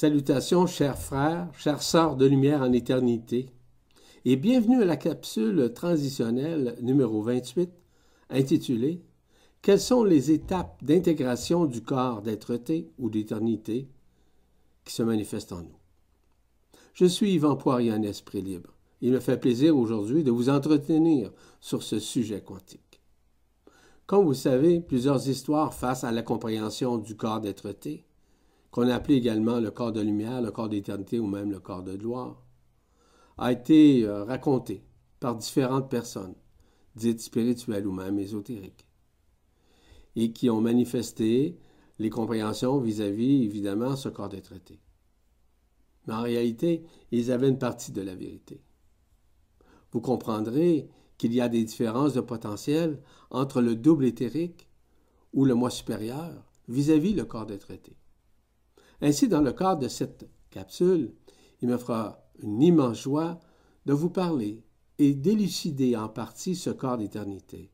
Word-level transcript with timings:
Salutations, 0.00 0.66
chers 0.66 0.96
frères, 0.96 1.50
chères 1.52 1.82
sœurs 1.82 2.16
de 2.16 2.24
lumière 2.24 2.62
en 2.62 2.72
éternité, 2.72 3.50
et 4.24 4.36
bienvenue 4.36 4.80
à 4.80 4.86
la 4.86 4.96
capsule 4.96 5.74
transitionnelle 5.74 6.78
numéro 6.80 7.20
28, 7.20 7.68
intitulée 8.30 9.02
Quelles 9.60 9.78
sont 9.78 10.02
les 10.02 10.30
étapes 10.30 10.82
d'intégration 10.82 11.66
du 11.66 11.82
corps 11.82 12.22
d'être-té 12.22 12.88
ou 12.98 13.10
d'éternité 13.10 13.88
qui 14.86 14.94
se 14.94 15.02
manifestent 15.02 15.52
en 15.52 15.64
nous? 15.64 15.78
Je 16.94 17.04
suis 17.04 17.34
Yvan 17.34 17.56
Poirier 17.56 17.92
en 17.92 18.02
esprit 18.02 18.40
libre. 18.40 18.72
Il 19.02 19.12
me 19.12 19.20
fait 19.20 19.36
plaisir 19.36 19.76
aujourd'hui 19.76 20.24
de 20.24 20.30
vous 20.30 20.48
entretenir 20.48 21.30
sur 21.60 21.82
ce 21.82 21.98
sujet 21.98 22.40
quantique. 22.40 23.02
Comme 24.06 24.24
vous 24.24 24.32
savez, 24.32 24.80
plusieurs 24.80 25.28
histoires 25.28 25.74
face 25.74 26.04
à 26.04 26.10
la 26.10 26.22
compréhension 26.22 26.96
du 26.96 27.16
corps 27.16 27.42
d'être-té, 27.42 28.06
qu'on 28.70 28.88
appelait 28.88 29.16
également 29.16 29.58
le 29.60 29.70
corps 29.70 29.92
de 29.92 30.00
lumière, 30.00 30.40
le 30.40 30.50
corps 30.50 30.68
d'éternité 30.68 31.18
ou 31.18 31.26
même 31.26 31.50
le 31.50 31.60
corps 31.60 31.82
de 31.82 31.96
gloire, 31.96 32.42
a 33.38 33.52
été 33.52 34.04
euh, 34.04 34.24
racontée 34.24 34.84
par 35.18 35.36
différentes 35.36 35.90
personnes, 35.90 36.34
dites 36.94 37.20
spirituelles 37.20 37.86
ou 37.86 37.92
même 37.92 38.18
ésotériques, 38.18 38.86
et 40.16 40.32
qui 40.32 40.50
ont 40.50 40.60
manifesté 40.60 41.58
les 41.98 42.10
compréhensions 42.10 42.78
vis-à-vis, 42.78 43.44
évidemment, 43.44 43.96
ce 43.96 44.08
corps 44.08 44.28
d'être-té. 44.28 44.80
Mais 46.06 46.14
en 46.14 46.22
réalité, 46.22 46.84
ils 47.10 47.30
avaient 47.30 47.48
une 47.48 47.58
partie 47.58 47.92
de 47.92 48.00
la 48.00 48.14
vérité. 48.14 48.62
Vous 49.92 50.00
comprendrez 50.00 50.88
qu'il 51.18 51.34
y 51.34 51.40
a 51.40 51.48
des 51.48 51.64
différences 51.64 52.14
de 52.14 52.20
potentiel 52.20 53.02
entre 53.30 53.60
le 53.60 53.76
double 53.76 54.06
éthérique 54.06 54.68
ou 55.34 55.44
le 55.44 55.54
moi 55.54 55.70
supérieur 55.70 56.50
vis-à-vis 56.68 57.12
le 57.12 57.24
corps 57.24 57.46
d'être 57.46 57.70
été. 57.70 57.99
Ainsi, 59.00 59.28
dans 59.28 59.40
le 59.40 59.52
cadre 59.52 59.82
de 59.82 59.88
cette 59.88 60.28
capsule, 60.50 61.14
il 61.62 61.68
me 61.68 61.76
fera 61.76 62.22
une 62.42 62.62
immense 62.62 63.02
joie 63.02 63.38
de 63.86 63.92
vous 63.92 64.10
parler 64.10 64.62
et 64.98 65.14
d'élucider 65.14 65.96
en 65.96 66.08
partie 66.08 66.54
ce 66.54 66.70
corps 66.70 66.98
d'éternité, 66.98 67.70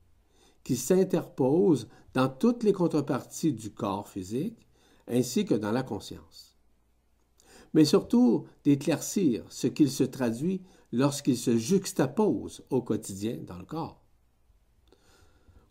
qui 0.63 0.77
s'interpose 0.77 1.89
dans 2.15 2.29
toutes 2.29 2.63
les 2.63 2.73
contreparties 2.73 3.53
du 3.53 3.71
corps 3.71 4.09
physique 4.09 4.67
ainsi 5.09 5.45
que 5.45 5.55
dans 5.55 5.73
la 5.73 5.83
conscience. 5.83 6.57
Mais 7.75 7.85
surtout 7.85 8.47
d'éclaircir 8.65 9.45
ce 9.49 9.67
qu'il 9.67 9.91
se 9.91 10.05
traduit 10.05 10.63
lorsqu'il 10.93 11.37
se 11.37 11.57
juxtapose 11.57 12.65
au 12.71 12.81
quotidien 12.83 13.39
dans 13.47 13.59
le 13.59 13.65
corps. 13.65 14.01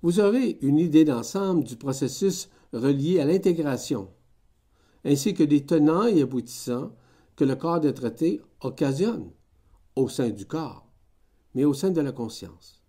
Vous 0.02 0.20
aurez 0.20 0.58
une 0.62 0.78
idée 0.78 1.06
d'ensemble 1.06 1.64
du 1.64 1.78
processus 1.78 2.50
relié 2.74 3.20
à 3.20 3.26
l'intégration, 3.26 4.10
ainsi 5.06 5.34
que 5.34 5.44
des 5.44 5.66
tenants 5.66 6.08
et 6.08 6.22
aboutissants 6.22 6.92
que 7.36 7.46
le 7.46 7.56
corps 7.56 7.80
de 7.80 7.92
traité 7.92 8.42
occasionne 8.62 9.32
au 9.96 10.10
sein 10.10 10.30
du 10.30 10.46
corps, 10.46 10.92
mais 11.54 11.64
au 11.64 11.74
sein 11.74 11.92
de 11.92 12.02
la 12.02 12.12
conscience, 12.12 12.84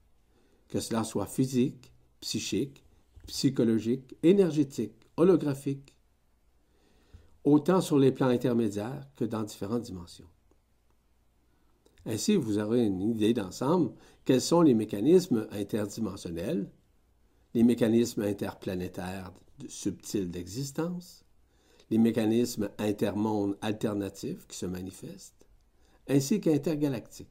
que 0.69 0.81
cela 0.81 1.05
soit 1.05 1.27
physique, 1.27 1.93
psychique, 2.21 2.85
psychologique, 3.27 4.17
énergétique, 4.23 4.95
holographique, 5.17 5.95
autant 7.45 7.81
sur 7.81 7.99
les 7.99 8.13
plans 8.13 8.29
intermédiaires 8.29 9.07
que 9.15 9.25
dans 9.25 9.43
différentes 9.43 9.83
dimensions. 9.83 10.29
Ainsi, 12.07 12.37
vous 12.37 12.59
aurez 12.59 12.87
une 12.87 13.03
idée 13.03 13.35
d'ensemble 13.35 13.93
quels 14.25 14.41
sont 14.41 14.63
les 14.63 14.75
mécanismes 14.75 15.47
interdimensionnels, 15.51 16.71
les 17.55 17.63
mécanismes 17.63 18.23
interplanétaires 18.23 19.33
subtils 19.69 20.31
d'existence, 20.31 21.26
les 21.91 21.99
mécanismes 21.99 22.71
intermondes 22.79 23.57
alternatifs 23.61 24.47
qui 24.47 24.57
se 24.57 24.67
manifestent, 24.67 25.47
ainsi 26.09 26.41
qu'intergalactiques, 26.41 27.29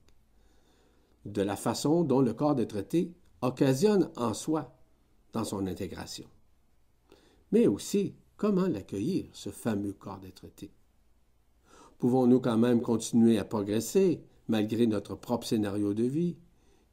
de 1.25 1.41
la 1.41 1.55
façon 1.55 2.03
dont 2.03 2.21
le 2.21 2.33
corps 2.33 2.55
de 2.55 2.63
traité 2.63 3.11
occasionne 3.41 4.11
en 4.15 4.33
soi 4.33 4.75
dans 5.33 5.43
son 5.43 5.67
intégration, 5.67 6.27
mais 7.51 7.67
aussi 7.67 8.15
comment 8.37 8.67
l'accueillir, 8.67 9.25
ce 9.33 9.49
fameux 9.49 9.93
corps 9.93 10.19
de 10.19 10.29
traité. 10.29 10.71
Pouvons-nous 11.97 12.39
quand 12.39 12.57
même 12.57 12.81
continuer 12.81 13.37
à 13.37 13.45
progresser 13.45 14.21
malgré 14.47 14.87
notre 14.87 15.15
propre 15.15 15.47
scénario 15.47 15.93
de 15.93 16.03
vie 16.03 16.37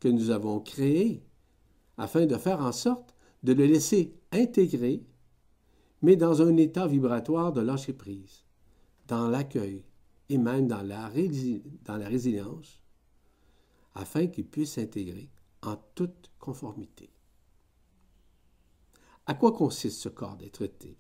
que 0.01 0.09
nous 0.09 0.31
avons 0.31 0.61
créé, 0.61 1.23
afin 1.99 2.27
de 2.27 2.37
faire 2.37 2.61
en 2.61 2.73
sorte 2.73 3.15
de 3.43 3.53
le 3.53 3.67
laisser 3.67 4.15
intégrer, 4.33 5.03
mais 6.03 6.17
dans 6.17 6.43
un 6.43 6.57
état 6.57 6.87
vibratoire 6.87 7.53
de 7.53 7.61
lâcher 7.61 7.93
prise, 7.93 8.45
dans 9.07 9.29
l'accueil 9.29 9.85
et 10.29 10.39
même 10.39 10.67
dans 10.67 10.83
la, 10.83 11.09
résilience, 11.09 12.83
afin 13.95 14.27
qu'il 14.27 14.47
puisse 14.47 14.75
s'intégrer 14.75 15.31
en 15.63 15.77
toute 15.95 16.31
conformité. 16.39 17.11
À 19.27 19.35
quoi 19.35 19.53
consiste 19.53 20.01
ce 20.01 20.09
corps 20.09 20.37
d'être 20.37 20.63
été 20.63 20.99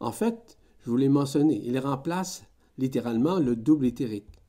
En 0.00 0.10
fait, 0.10 0.58
je 0.80 0.90
vous 0.90 0.96
l'ai 0.96 1.08
mentionné, 1.08 1.60
il 1.64 1.78
remplace 1.78 2.44
littéralement 2.78 3.38
le 3.38 3.54
double 3.54 3.86
éthérique 3.86 4.40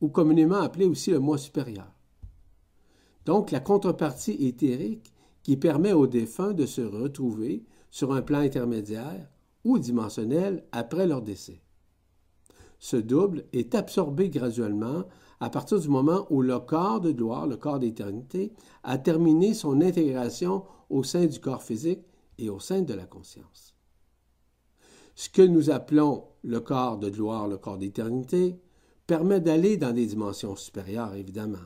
ou 0.00 0.08
communément 0.08 0.60
appelé 0.60 0.84
aussi 0.84 1.10
le 1.10 1.20
moi 1.20 1.38
supérieur. 1.38 1.90
Donc 3.24 3.50
la 3.50 3.60
contrepartie 3.60 4.46
éthérique 4.46 5.12
qui 5.42 5.56
permet 5.56 5.92
aux 5.92 6.06
défunts 6.06 6.52
de 6.52 6.66
se 6.66 6.82
retrouver 6.82 7.64
sur 7.92 8.12
un 8.12 8.22
plan 8.22 8.40
intermédiaire 8.40 9.28
ou 9.62 9.78
dimensionnel 9.78 10.64
après 10.72 11.06
leur 11.06 11.22
décès. 11.22 11.62
Ce 12.80 12.96
double 12.96 13.44
est 13.52 13.76
absorbé 13.76 14.28
graduellement 14.28 15.04
à 15.38 15.50
partir 15.50 15.78
du 15.78 15.88
moment 15.88 16.26
où 16.30 16.42
le 16.42 16.58
corps 16.58 17.00
de 17.00 17.12
gloire, 17.12 17.46
le 17.46 17.56
corps 17.56 17.78
d'éternité, 17.78 18.52
a 18.82 18.98
terminé 18.98 19.54
son 19.54 19.80
intégration 19.80 20.64
au 20.90 21.04
sein 21.04 21.26
du 21.26 21.38
corps 21.38 21.62
physique 21.62 22.02
et 22.38 22.48
au 22.48 22.58
sein 22.58 22.82
de 22.82 22.94
la 22.94 23.04
conscience. 23.04 23.76
Ce 25.14 25.28
que 25.28 25.42
nous 25.42 25.70
appelons 25.70 26.24
le 26.42 26.60
corps 26.60 26.98
de 26.98 27.10
gloire, 27.10 27.46
le 27.46 27.58
corps 27.58 27.78
d'éternité, 27.78 28.58
permet 29.06 29.40
d'aller 29.40 29.76
dans 29.76 29.92
des 29.92 30.06
dimensions 30.06 30.56
supérieures, 30.56 31.14
évidemment. 31.14 31.58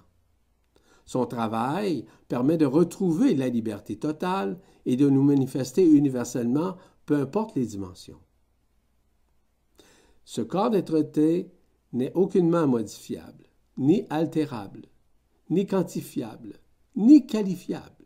Son 1.06 1.24
travail 1.24 2.04
permet 2.28 2.56
de 2.56 2.66
retrouver 2.66 3.34
la 3.34 3.48
liberté 3.48 3.96
totale 3.96 4.58
et 4.84 4.96
de 4.96 5.08
nous 5.08 5.22
manifester 5.22 5.88
universellement, 5.88 6.76
peu 7.06 7.16
importe 7.16 7.54
les 7.54 7.64
dimensions. 7.64 8.20
Ce 10.24 10.40
corps 10.40 10.70
d'être-té 10.70 11.52
n'est 11.92 12.12
aucunement 12.14 12.66
modifiable, 12.66 13.46
ni 13.76 14.04
altérable, 14.10 14.82
ni 15.48 15.66
quantifiable, 15.66 16.58
ni 16.96 17.26
qualifiable. 17.26 18.04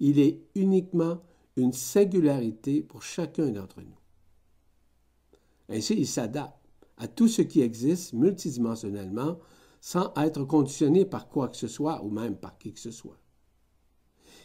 Il 0.00 0.18
est 0.18 0.42
uniquement 0.56 1.22
une 1.54 1.72
singularité 1.72 2.82
pour 2.82 3.02
chacun 3.02 3.50
d'entre 3.50 3.80
nous. 3.82 3.98
Ainsi, 5.68 5.94
il 5.96 6.08
s'adapte 6.08 6.58
à 6.96 7.06
tout 7.06 7.28
ce 7.28 7.42
qui 7.42 7.60
existe 7.60 8.12
multidimensionnellement 8.14 9.38
sans 9.84 10.14
être 10.14 10.44
conditionné 10.44 11.04
par 11.04 11.28
quoi 11.28 11.48
que 11.48 11.56
ce 11.56 11.66
soit 11.66 12.04
ou 12.04 12.08
même 12.08 12.36
par 12.36 12.56
qui 12.56 12.72
que 12.72 12.78
ce 12.78 12.92
soit. 12.92 13.18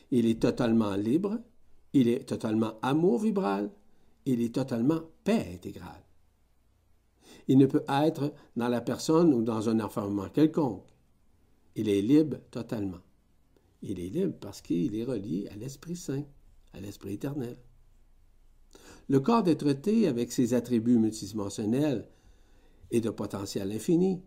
Il 0.10 0.26
est 0.26 0.42
totalement 0.42 0.96
libre, 0.96 1.38
il 1.94 2.08
est 2.08 2.28
totalement 2.28 2.80
amour 2.82 3.20
vibral, 3.20 3.70
il 4.26 4.42
est 4.42 4.56
totalement 4.56 5.00
paix 5.24 5.52
intégrale. 5.54 6.04
Il 7.48 7.60
ne 7.60 7.68
peut 7.68 7.84
être 7.88 8.34
dans 8.56 8.68
la 8.68 8.82
personne 8.82 9.32
ou 9.32 9.44
dans 9.44 9.70
un 9.70 9.80
enfermement 9.80 10.28
quelconque. 10.30 10.88
Il 11.76 11.88
est 11.88 12.02
libre 12.02 12.38
totalement. 12.50 13.04
Il 13.84 14.00
est 14.00 14.10
libre 14.10 14.34
parce 14.42 14.62
qu'il 14.62 14.96
est 14.96 15.04
relié 15.04 15.48
à 15.50 15.56
l'Esprit 15.56 15.96
Saint, 15.96 16.24
à 16.74 16.80
l'Esprit 16.80 17.14
éternel. 17.14 17.58
Le 19.08 19.20
corps 19.20 19.44
d'être 19.44 19.68
avec 20.08 20.32
ses 20.32 20.56
attributs 20.56 20.98
multidimensionnels 20.98 22.10
et 22.90 23.02
de 23.02 23.12
potentiel 23.12 23.72
infini, 23.72 24.24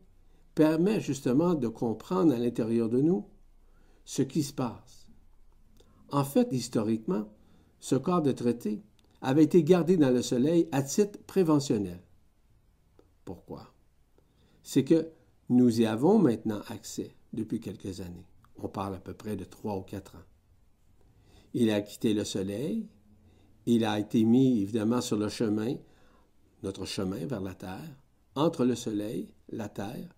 permet 0.61 1.01
justement 1.01 1.55
de 1.55 1.69
comprendre 1.69 2.35
à 2.35 2.39
l'intérieur 2.39 2.91
de 2.91 3.01
nous 3.01 3.25
ce 4.05 4.21
qui 4.21 4.43
se 4.43 4.53
passe. 4.53 5.09
En 6.11 6.23
fait, 6.23 6.49
historiquement, 6.53 7.27
ce 7.79 7.95
corps 7.95 8.21
de 8.21 8.33
traité 8.33 8.83
avait 9.23 9.45
été 9.45 9.65
gardé 9.65 9.97
dans 9.97 10.11
le 10.11 10.21
Soleil 10.21 10.69
à 10.71 10.83
titre 10.83 11.19
préventionnel. 11.27 12.03
Pourquoi? 13.25 13.73
C'est 14.62 14.85
que 14.85 15.09
nous 15.49 15.81
y 15.81 15.87
avons 15.87 16.19
maintenant 16.19 16.61
accès 16.69 17.17
depuis 17.33 17.61
quelques 17.61 18.03
années. 18.03 18.29
On 18.59 18.69
parle 18.69 18.97
à 18.97 19.01
peu 19.01 19.15
près 19.15 19.37
de 19.37 19.45
trois 19.45 19.79
ou 19.79 19.83
quatre 19.83 20.17
ans. 20.17 20.29
Il 21.55 21.71
a 21.71 21.81
quitté 21.81 22.12
le 22.12 22.25
Soleil, 22.25 22.87
il 23.65 23.87
a 23.87 23.99
été 23.99 24.25
mis 24.25 24.61
évidemment 24.61 25.01
sur 25.01 25.17
le 25.17 25.31
chemin, 25.31 25.77
notre 26.62 26.85
chemin 26.85 27.25
vers 27.25 27.41
la 27.41 27.55
Terre, 27.55 27.97
entre 28.35 28.67
le 28.67 28.75
Soleil, 28.75 29.33
la 29.49 29.71
Terre, 29.71 30.15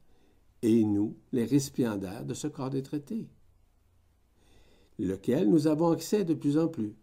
et 0.62 0.85
nous, 0.85 1.17
les 1.32 1.44
récipiendaires 1.44 2.25
de 2.25 2.35
ce 2.35 2.47
corps 2.47 2.70
des 2.70 2.82
traités, 2.82 3.29
lequel 4.99 5.50
nous 5.50 5.67
avons 5.67 5.91
accès 5.91 6.25
de 6.25 6.35
plus 6.35 6.59
en 6.59 6.69
plus. 6.69 6.97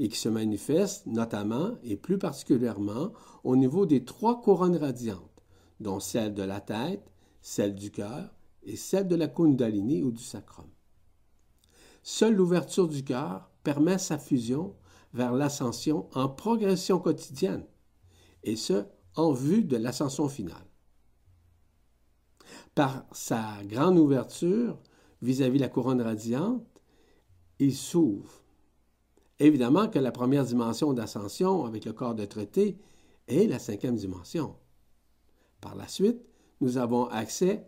et 0.00 0.08
qui 0.08 0.18
se 0.18 0.28
manifeste 0.28 1.06
notamment 1.06 1.78
et 1.84 1.96
plus 1.96 2.18
particulièrement 2.18 3.12
au 3.44 3.54
niveau 3.54 3.86
des 3.86 4.04
trois 4.04 4.40
couronnes 4.40 4.76
radiantes, 4.76 5.44
dont 5.78 6.00
celle 6.00 6.34
de 6.34 6.42
la 6.42 6.60
tête, 6.60 7.12
celle 7.42 7.76
du 7.76 7.92
cœur 7.92 8.34
et 8.64 8.74
celle 8.76 9.06
de 9.06 9.14
la 9.14 9.28
Kundalini 9.28 10.02
ou 10.02 10.10
du 10.10 10.22
sacrum. 10.22 10.66
Seule 12.02 12.34
l'ouverture 12.34 12.88
du 12.88 13.04
cœur 13.04 13.50
permet 13.62 13.98
sa 13.98 14.18
fusion 14.18 14.74
vers 15.12 15.32
l'ascension 15.32 16.08
en 16.12 16.28
progression 16.28 16.98
quotidienne, 16.98 17.64
et 18.42 18.56
ce, 18.56 18.84
en 19.14 19.32
vue 19.32 19.62
de 19.62 19.76
l'ascension 19.76 20.28
finale. 20.28 20.66
Par 22.74 23.04
sa 23.12 23.62
grande 23.64 23.98
ouverture 23.98 24.78
vis-à-vis 25.22 25.58
la 25.58 25.68
couronne 25.68 26.02
radiante, 26.02 26.64
il 27.58 27.74
s'ouvre. 27.74 28.42
Évidemment 29.38 29.88
que 29.88 29.98
la 29.98 30.12
première 30.12 30.44
dimension 30.44 30.92
d'ascension 30.92 31.64
avec 31.64 31.84
le 31.84 31.92
corps 31.92 32.14
de 32.14 32.24
traité 32.24 32.78
est 33.28 33.46
la 33.46 33.58
cinquième 33.58 33.96
dimension. 33.96 34.54
Par 35.60 35.74
la 35.74 35.88
suite, 35.88 36.20
nous 36.60 36.76
avons 36.76 37.06
accès 37.06 37.66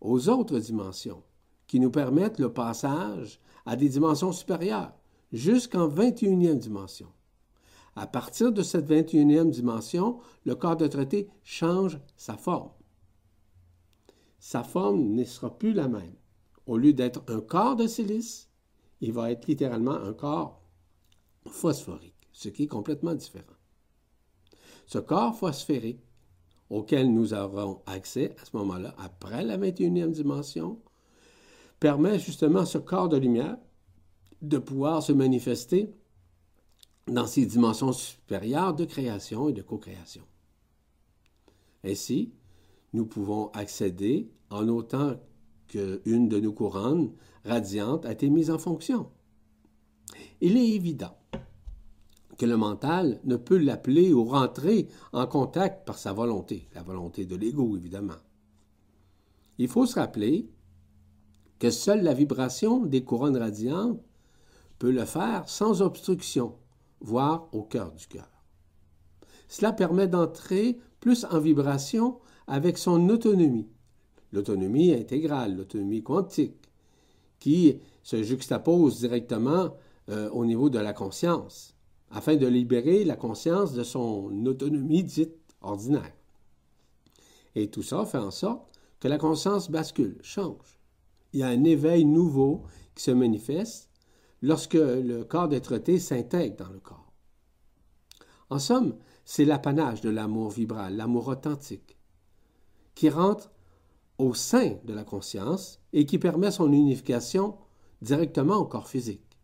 aux 0.00 0.28
autres 0.28 0.58
dimensions 0.58 1.22
qui 1.66 1.80
nous 1.80 1.90
permettent 1.90 2.38
le 2.38 2.52
passage 2.52 3.40
à 3.64 3.76
des 3.76 3.88
dimensions 3.88 4.32
supérieures, 4.32 4.92
jusqu'en 5.32 5.88
21e 5.88 6.58
dimension. 6.58 7.08
À 7.96 8.06
partir 8.06 8.52
de 8.52 8.62
cette 8.62 8.88
21e 8.88 9.50
dimension, 9.50 10.18
le 10.44 10.54
corps 10.54 10.76
de 10.76 10.86
traité 10.86 11.28
change 11.42 11.98
sa 12.16 12.36
forme. 12.36 12.70
Sa 14.46 14.62
forme 14.62 15.02
ne 15.16 15.24
sera 15.24 15.58
plus 15.58 15.72
la 15.72 15.88
même. 15.88 16.14
Au 16.66 16.76
lieu 16.78 16.92
d'être 16.92 17.24
un 17.26 17.40
corps 17.40 17.74
de 17.74 17.88
silice, 17.88 18.48
il 19.00 19.12
va 19.12 19.32
être 19.32 19.48
littéralement 19.48 19.96
un 19.96 20.12
corps 20.12 20.62
phosphorique, 21.48 22.28
ce 22.30 22.48
qui 22.50 22.62
est 22.62 22.68
complètement 22.68 23.16
différent. 23.16 23.56
Ce 24.86 24.98
corps 24.98 25.34
phosphérique 25.34 25.98
auquel 26.70 27.12
nous 27.12 27.34
aurons 27.34 27.82
accès 27.86 28.36
à 28.40 28.44
ce 28.44 28.56
moment-là, 28.56 28.94
après 28.98 29.42
la 29.42 29.58
21e 29.58 30.12
dimension, 30.12 30.80
permet 31.80 32.20
justement 32.20 32.60
à 32.60 32.66
ce 32.66 32.78
corps 32.78 33.08
de 33.08 33.16
lumière 33.16 33.58
de 34.42 34.58
pouvoir 34.58 35.02
se 35.02 35.12
manifester 35.12 35.92
dans 37.08 37.26
ces 37.26 37.46
dimensions 37.46 37.92
supérieures 37.92 38.74
de 38.74 38.84
création 38.84 39.48
et 39.48 39.52
de 39.52 39.62
co-création. 39.62 40.22
Ainsi, 41.82 42.32
nous 42.92 43.06
pouvons 43.06 43.48
accéder 43.48 44.30
en 44.50 44.68
autant 44.68 45.16
qu'une 45.68 46.28
de 46.28 46.40
nos 46.40 46.52
couronnes 46.52 47.12
radiantes 47.44 48.06
a 48.06 48.12
été 48.12 48.30
mise 48.30 48.50
en 48.50 48.58
fonction. 48.58 49.10
Il 50.40 50.56
est 50.56 50.70
évident 50.70 51.16
que 52.38 52.46
le 52.46 52.56
mental 52.56 53.20
ne 53.24 53.36
peut 53.36 53.56
l'appeler 53.56 54.12
ou 54.12 54.24
rentrer 54.24 54.88
en 55.12 55.26
contact 55.26 55.86
par 55.86 55.98
sa 55.98 56.12
volonté, 56.12 56.68
la 56.74 56.82
volonté 56.82 57.24
de 57.24 57.36
l'ego 57.36 57.76
évidemment. 57.76 58.20
Il 59.58 59.68
faut 59.68 59.86
se 59.86 59.98
rappeler 59.98 60.50
que 61.58 61.70
seule 61.70 62.02
la 62.02 62.12
vibration 62.12 62.84
des 62.84 63.02
couronnes 63.02 63.38
radiantes 63.38 64.00
peut 64.78 64.90
le 64.90 65.06
faire 65.06 65.48
sans 65.48 65.80
obstruction, 65.80 66.56
voire 67.00 67.48
au 67.52 67.62
cœur 67.62 67.92
du 67.92 68.06
cœur. 68.06 68.28
Cela 69.48 69.72
permet 69.72 70.08
d'entrer 70.08 70.78
plus 71.00 71.24
en 71.24 71.40
vibration 71.40 72.18
avec 72.46 72.76
son 72.76 73.08
autonomie, 73.08 73.68
l'autonomie 74.36 74.92
intégrale, 74.92 75.56
l'autonomie 75.56 76.02
quantique, 76.02 76.70
qui 77.38 77.80
se 78.02 78.22
juxtapose 78.22 79.00
directement 79.00 79.74
euh, 80.10 80.30
au 80.30 80.44
niveau 80.44 80.70
de 80.70 80.78
la 80.78 80.92
conscience, 80.92 81.74
afin 82.10 82.36
de 82.36 82.46
libérer 82.46 83.04
la 83.04 83.16
conscience 83.16 83.72
de 83.72 83.82
son 83.82 84.46
autonomie 84.46 85.02
dite 85.02 85.34
ordinaire. 85.60 86.12
Et 87.54 87.68
tout 87.68 87.82
ça 87.82 88.04
fait 88.04 88.18
en 88.18 88.30
sorte 88.30 88.78
que 89.00 89.08
la 89.08 89.18
conscience 89.18 89.70
bascule, 89.70 90.18
change. 90.22 90.78
Il 91.32 91.40
y 91.40 91.42
a 91.42 91.48
un 91.48 91.64
éveil 91.64 92.04
nouveau 92.04 92.62
qui 92.94 93.02
se 93.02 93.10
manifeste 93.10 93.90
lorsque 94.42 94.74
le 94.74 95.22
corps 95.24 95.48
d'être-té 95.48 95.98
s'intègre 95.98 96.56
dans 96.56 96.72
le 96.72 96.78
corps. 96.78 97.12
En 98.50 98.58
somme, 98.58 98.96
c'est 99.24 99.44
l'apanage 99.44 100.02
de 100.02 100.10
l'amour 100.10 100.50
vibral, 100.50 100.96
l'amour 100.96 101.28
authentique, 101.28 101.96
qui 102.94 103.08
rentre 103.10 103.50
au 104.18 104.34
sein 104.34 104.76
de 104.84 104.94
la 104.94 105.04
conscience 105.04 105.80
et 105.92 106.06
qui 106.06 106.18
permet 106.18 106.50
son 106.50 106.72
unification 106.72 107.56
directement 108.02 108.56
au 108.56 108.64
corps 108.64 108.88
physique. 108.88 109.38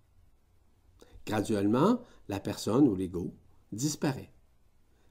Graduellement, 1.27 2.01
la 2.29 2.41
personne 2.41 2.89
ou 2.89 2.95
l'ego 2.95 3.35
disparaît, 3.73 4.33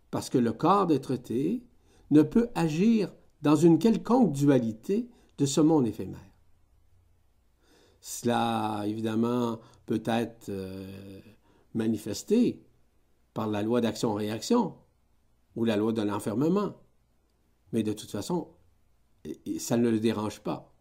parce 0.09 0.29
que 0.29 0.37
le 0.37 0.53
corps 0.53 0.87
d'être-té 0.87 1.63
ne 2.11 2.21
peut 2.21 2.49
agir 2.55 3.13
dans 3.41 3.55
une 3.55 3.79
quelconque 3.79 4.33
dualité 4.33 5.09
de 5.37 5.45
ce 5.45 5.61
monde 5.61 5.87
éphémère. 5.87 6.19
Cela, 8.01 8.83
évidemment, 8.85 9.59
peut 9.85 10.03
être 10.05 10.49
euh, 10.49 11.21
manifesté 11.73 12.63
par 13.33 13.47
la 13.47 13.61
loi 13.61 13.81
d'action-réaction 13.81 14.75
ou 15.55 15.65
la 15.65 15.77
loi 15.77 15.93
de 15.93 16.01
l'enfermement. 16.01 16.73
Mais 17.71 17.83
de 17.83 17.93
toute 17.93 18.11
façon, 18.11 18.47
ça 19.59 19.77
ne 19.77 19.89
le 19.89 19.99
dérange 19.99 20.41
pas. 20.41 20.73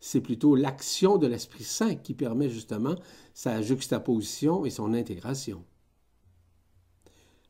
C'est 0.00 0.20
plutôt 0.20 0.54
l'action 0.54 1.18
de 1.18 1.26
l'Esprit 1.26 1.64
Saint 1.64 1.94
qui 1.96 2.14
permet 2.14 2.48
justement 2.48 2.94
sa 3.34 3.62
juxtaposition 3.62 4.64
et 4.64 4.70
son 4.70 4.94
intégration. 4.94 5.64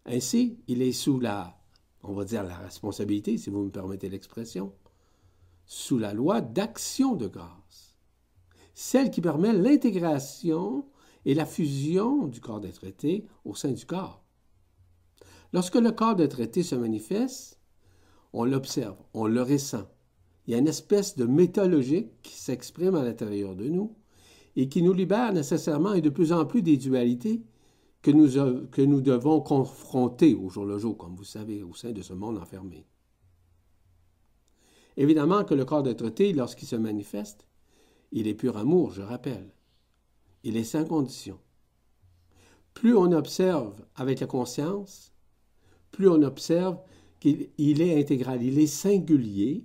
Ainsi, 0.05 0.59
il 0.69 0.83
est 0.83 0.93
sous 0.93 1.19
la, 1.19 1.59
on 2.03 2.15
va 2.15 2.25
dire 2.25 2.45
la 2.45 2.57
responsabilité, 2.57 3.37
si 3.37 3.51
vous 3.51 3.65
me 3.65 3.71
permettez 3.71 4.09
l'expression, 4.09 4.73
sous 5.65 5.99
la 5.99 6.15
loi 6.15 6.41
d'action 6.41 7.17
de 7.17 7.27
grâce 7.27 7.87
celle 8.77 9.11
qui 9.11 9.23
permet 9.23 9.55
l'intégration 9.55 10.85
et 11.25 11.35
la 11.35 11.47
fusion 11.47 12.29
du 12.29 12.41
corps 12.43 12.61
d'être 12.61 12.75
traité 12.75 13.27
au 13.47 13.55
sein 13.55 13.73
du 13.73 13.87
corps. 13.87 14.23
Lorsque 15.55 15.77
le 15.77 15.93
corps 15.93 16.15
d'être 16.15 16.33
traité 16.33 16.63
se 16.63 16.75
manifeste, 16.75 17.59
on 18.35 18.45
l'observe, 18.45 18.99
on 19.15 19.27
le 19.27 19.43
ressent. 19.43 19.89
Il 20.47 20.53
y 20.53 20.55
a 20.55 20.59
une 20.59 20.69
espèce 20.69 21.17
de 21.17 21.25
métalogique 21.25 22.23
qui 22.23 22.39
s'exprime 22.39 22.95
à 22.95 23.03
l'intérieur 23.03 23.57
de 23.57 23.69
nous 23.69 23.95
et 24.55 24.69
qui 24.69 24.83
nous 24.83 24.93
libère 24.93 25.33
nécessairement 25.33 25.95
et 25.95 26.01
de 26.01 26.11
plus 26.11 26.33
en 26.33 26.47
plus 26.47 26.63
des 26.63 26.77
dualités 26.77 27.43
que 28.03 28.11
nous, 28.13 28.87
nous 28.87 29.01
devons 29.01 29.41
confronter 29.41 30.35
au 30.35 30.49
jour 30.49 30.65
le 30.65 30.79
jour, 30.79 30.97
comme 30.97 31.17
vous 31.17 31.25
savez, 31.25 31.63
au 31.63 31.75
sein 31.75 31.91
de 31.91 32.03
ce 32.03 32.13
monde 32.13 32.39
enfermé. 32.39 32.87
Évidemment 34.97 35.45
que 35.45 35.55
le 35.55 35.65
corps 35.65 35.83
d'être 35.83 35.99
traité, 35.99 36.33
lorsqu'il 36.33 36.69
se 36.69 36.77
manifeste, 36.77 37.47
il 38.13 38.29
est 38.29 38.35
pur 38.35 38.57
amour, 38.57 38.93
je 38.93 39.03
rappelle. 39.03 39.51
Il 40.45 40.57
est 40.57 40.65
sans 40.65 40.85
condition. 40.85 41.39
Plus 42.73 42.97
on 42.97 43.11
observe 43.13 43.85
avec 43.97 44.21
la 44.21 44.27
conscience, 44.27 45.13
plus 45.91 46.09
on 46.09 46.23
observe 46.23 46.79
qu'il 47.19 47.81
est 47.83 47.99
intégral, 47.99 48.43
il 48.43 48.59
est 48.59 48.67
singulier, 48.67 49.65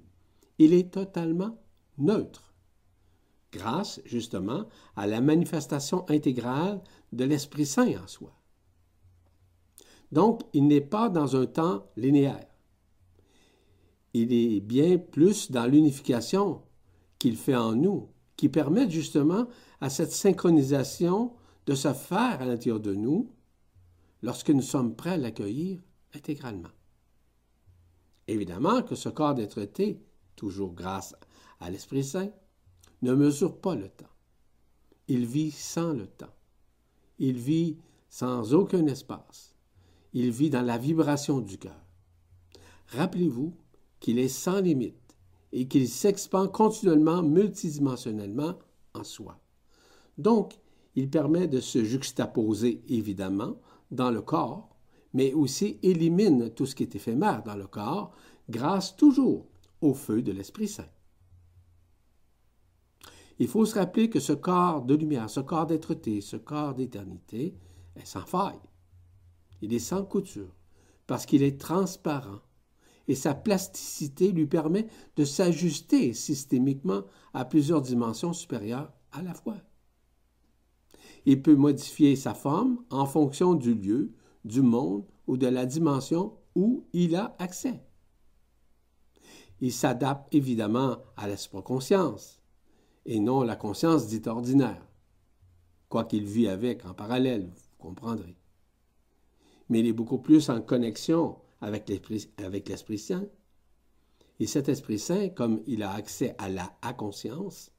il 0.63 0.73
est 0.73 0.91
totalement 0.91 1.57
neutre, 1.97 2.53
grâce 3.51 3.99
justement 4.05 4.67
à 4.95 5.07
la 5.07 5.19
manifestation 5.19 6.07
intégrale 6.07 6.81
de 7.11 7.23
l'Esprit 7.23 7.65
Saint 7.65 8.03
en 8.03 8.07
soi. 8.07 8.31
Donc, 10.11 10.41
il 10.53 10.67
n'est 10.67 10.81
pas 10.81 11.09
dans 11.09 11.35
un 11.35 11.47
temps 11.47 11.85
linéaire. 11.97 12.47
Il 14.13 14.31
est 14.33 14.59
bien 14.59 14.99
plus 14.99 15.49
dans 15.49 15.65
l'unification 15.65 16.61
qu'il 17.17 17.37
fait 17.37 17.55
en 17.55 17.73
nous, 17.73 18.09
qui 18.35 18.47
permettent 18.47 18.91
justement 18.91 19.47
à 19.79 19.89
cette 19.89 20.11
synchronisation 20.11 21.33
de 21.65 21.73
se 21.73 21.91
faire 21.93 22.39
à 22.41 22.45
l'intérieur 22.45 22.79
de 22.79 22.93
nous 22.93 23.31
lorsque 24.21 24.51
nous 24.51 24.61
sommes 24.61 24.95
prêts 24.95 25.11
à 25.11 25.17
l'accueillir 25.17 25.79
intégralement. 26.13 26.69
Évidemment 28.27 28.83
que 28.83 28.95
ce 28.95 29.09
corps 29.09 29.33
d'être 29.33 29.59
été, 29.59 30.03
toujours 30.41 30.74
grâce 30.74 31.15
à 31.60 31.69
l'Esprit 31.69 32.03
Saint, 32.03 32.31
ne 33.03 33.13
mesure 33.13 33.62
pas 33.62 33.75
le 33.75 33.89
temps. 33.89 34.15
Il 35.07 35.27
vit 35.27 35.51
sans 35.51 35.93
le 35.93 36.07
temps. 36.07 36.33
Il 37.19 37.38
vit 37.38 37.77
sans 38.10 38.55
aucun 38.55 38.88
espace. 38.88 39.53
Il 40.13 40.31
vit 40.31 40.50
dans 40.50 40.63
la 40.63 40.79
vibration 40.79 41.41
du 41.41 41.60
cœur. 41.60 41.86
Rappelez-vous 42.88 43.53
qu'il 44.00 44.17
est 44.17 44.29
sans 44.29 44.62
limite 44.62 45.15
et 45.51 45.67
qu'il 45.67 45.88
s'expand 45.88 46.51
continuellement, 46.51 47.21
multidimensionnellement 47.21 48.57
en 48.95 49.03
soi. 49.03 49.39
Donc, 50.17 50.60
il 50.95 51.07
permet 51.07 51.48
de 51.48 51.60
se 51.60 51.83
juxtaposer, 51.83 52.83
évidemment, 52.88 53.57
dans 53.91 54.10
le 54.10 54.24
corps, 54.24 54.75
mais 55.13 55.33
aussi 55.33 55.77
élimine 55.83 56.50
tout 56.50 56.65
ce 56.65 56.74
qui 56.74 56.81
est 56.81 56.95
éphémère 56.95 57.43
dans 57.43 57.55
le 57.55 57.67
corps, 57.67 58.12
grâce 58.50 58.95
toujours 58.95 59.50
au 59.81 59.93
feu 59.93 60.21
de 60.21 60.31
l'Esprit 60.31 60.67
Saint. 60.67 60.89
Il 63.39 63.47
faut 63.47 63.65
se 63.65 63.75
rappeler 63.75 64.09
que 64.09 64.19
ce 64.19 64.33
corps 64.33 64.83
de 64.83 64.93
lumière, 64.93 65.29
ce 65.29 65.39
corps 65.39 65.65
d'être-té, 65.65 66.21
ce 66.21 66.38
corps 66.38 66.75
d'éternité, 66.75 67.55
est 67.95 68.05
sans 68.05 68.25
faille. 68.25 68.59
Il 69.61 69.73
est 69.73 69.79
sans 69.79 70.03
couture, 70.03 70.55
parce 71.07 71.25
qu'il 71.25 71.43
est 71.43 71.59
transparent, 71.59 72.39
et 73.07 73.15
sa 73.15 73.33
plasticité 73.33 74.31
lui 74.31 74.45
permet 74.45 74.88
de 75.15 75.25
s'ajuster 75.25 76.13
systémiquement 76.13 77.03
à 77.33 77.45
plusieurs 77.45 77.81
dimensions 77.81 78.33
supérieures 78.33 78.93
à 79.11 79.21
la 79.21 79.33
fois. 79.33 79.57
Il 81.25 81.41
peut 81.41 81.55
modifier 81.55 82.15
sa 82.15 82.33
forme 82.33 82.83
en 82.89 83.05
fonction 83.05 83.53
du 83.53 83.73
lieu, 83.73 84.13
du 84.45 84.61
monde 84.61 85.05
ou 85.27 85.38
de 85.38 85.47
la 85.47 85.65
dimension 85.65 86.38
où 86.55 86.85
il 86.93 87.15
a 87.15 87.35
accès. 87.39 87.83
Il 89.61 89.71
s'adapte 89.71 90.33
évidemment 90.33 90.97
à 91.15 91.27
la 91.27 91.37
conscience 91.63 92.41
et 93.05 93.19
non 93.19 93.43
la 93.43 93.55
conscience 93.55 94.07
dite 94.07 94.27
ordinaire, 94.27 94.85
quoiqu'il 95.87 96.25
vit 96.25 96.47
avec 96.47 96.83
en 96.85 96.93
parallèle, 96.93 97.45
vous 97.45 97.77
comprendrez. 97.77 98.35
Mais 99.69 99.79
il 99.79 99.87
est 99.87 99.93
beaucoup 99.93 100.17
plus 100.17 100.49
en 100.49 100.61
connexion 100.61 101.37
avec 101.61 101.89
l'Esprit 101.89 102.97
Saint. 102.97 103.27
Et 104.39 104.47
cet 104.47 104.67
Esprit 104.67 104.97
Saint, 104.97 105.29
comme 105.29 105.61
il 105.67 105.83
a 105.83 105.91
accès 105.91 106.35
à 106.39 106.49
la 106.49 106.67
conscience, 106.97 107.71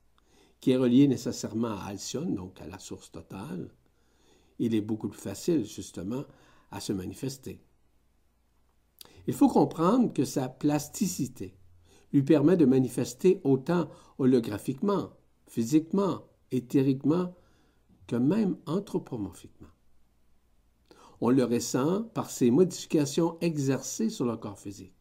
qui 0.60 0.70
est 0.70 0.76
relié 0.76 1.08
nécessairement 1.08 1.76
à 1.76 1.86
Alcyone, 1.86 2.36
donc 2.36 2.60
à 2.60 2.66
la 2.68 2.78
source 2.78 3.10
totale, 3.10 3.74
il 4.60 4.76
est 4.76 4.80
beaucoup 4.80 5.08
plus 5.08 5.20
facile, 5.20 5.64
justement, 5.64 6.24
à 6.70 6.78
se 6.78 6.92
manifester. 6.92 7.60
Il 9.26 9.34
faut 9.34 9.48
comprendre 9.48 10.12
que 10.12 10.24
sa 10.24 10.48
plasticité 10.48 11.56
lui 12.12 12.22
permet 12.22 12.56
de 12.56 12.66
manifester 12.66 13.40
autant 13.44 13.88
holographiquement, 14.18 15.10
physiquement, 15.46 16.24
éthériquement, 16.50 17.34
que 18.06 18.16
même 18.16 18.56
anthropomorphiquement. 18.66 19.68
On 21.20 21.30
le 21.30 21.44
ressent 21.44 22.02
par 22.14 22.30
ses 22.30 22.50
modifications 22.50 23.38
exercées 23.40 24.10
sur 24.10 24.26
le 24.26 24.36
corps 24.36 24.58
physique. 24.58 24.94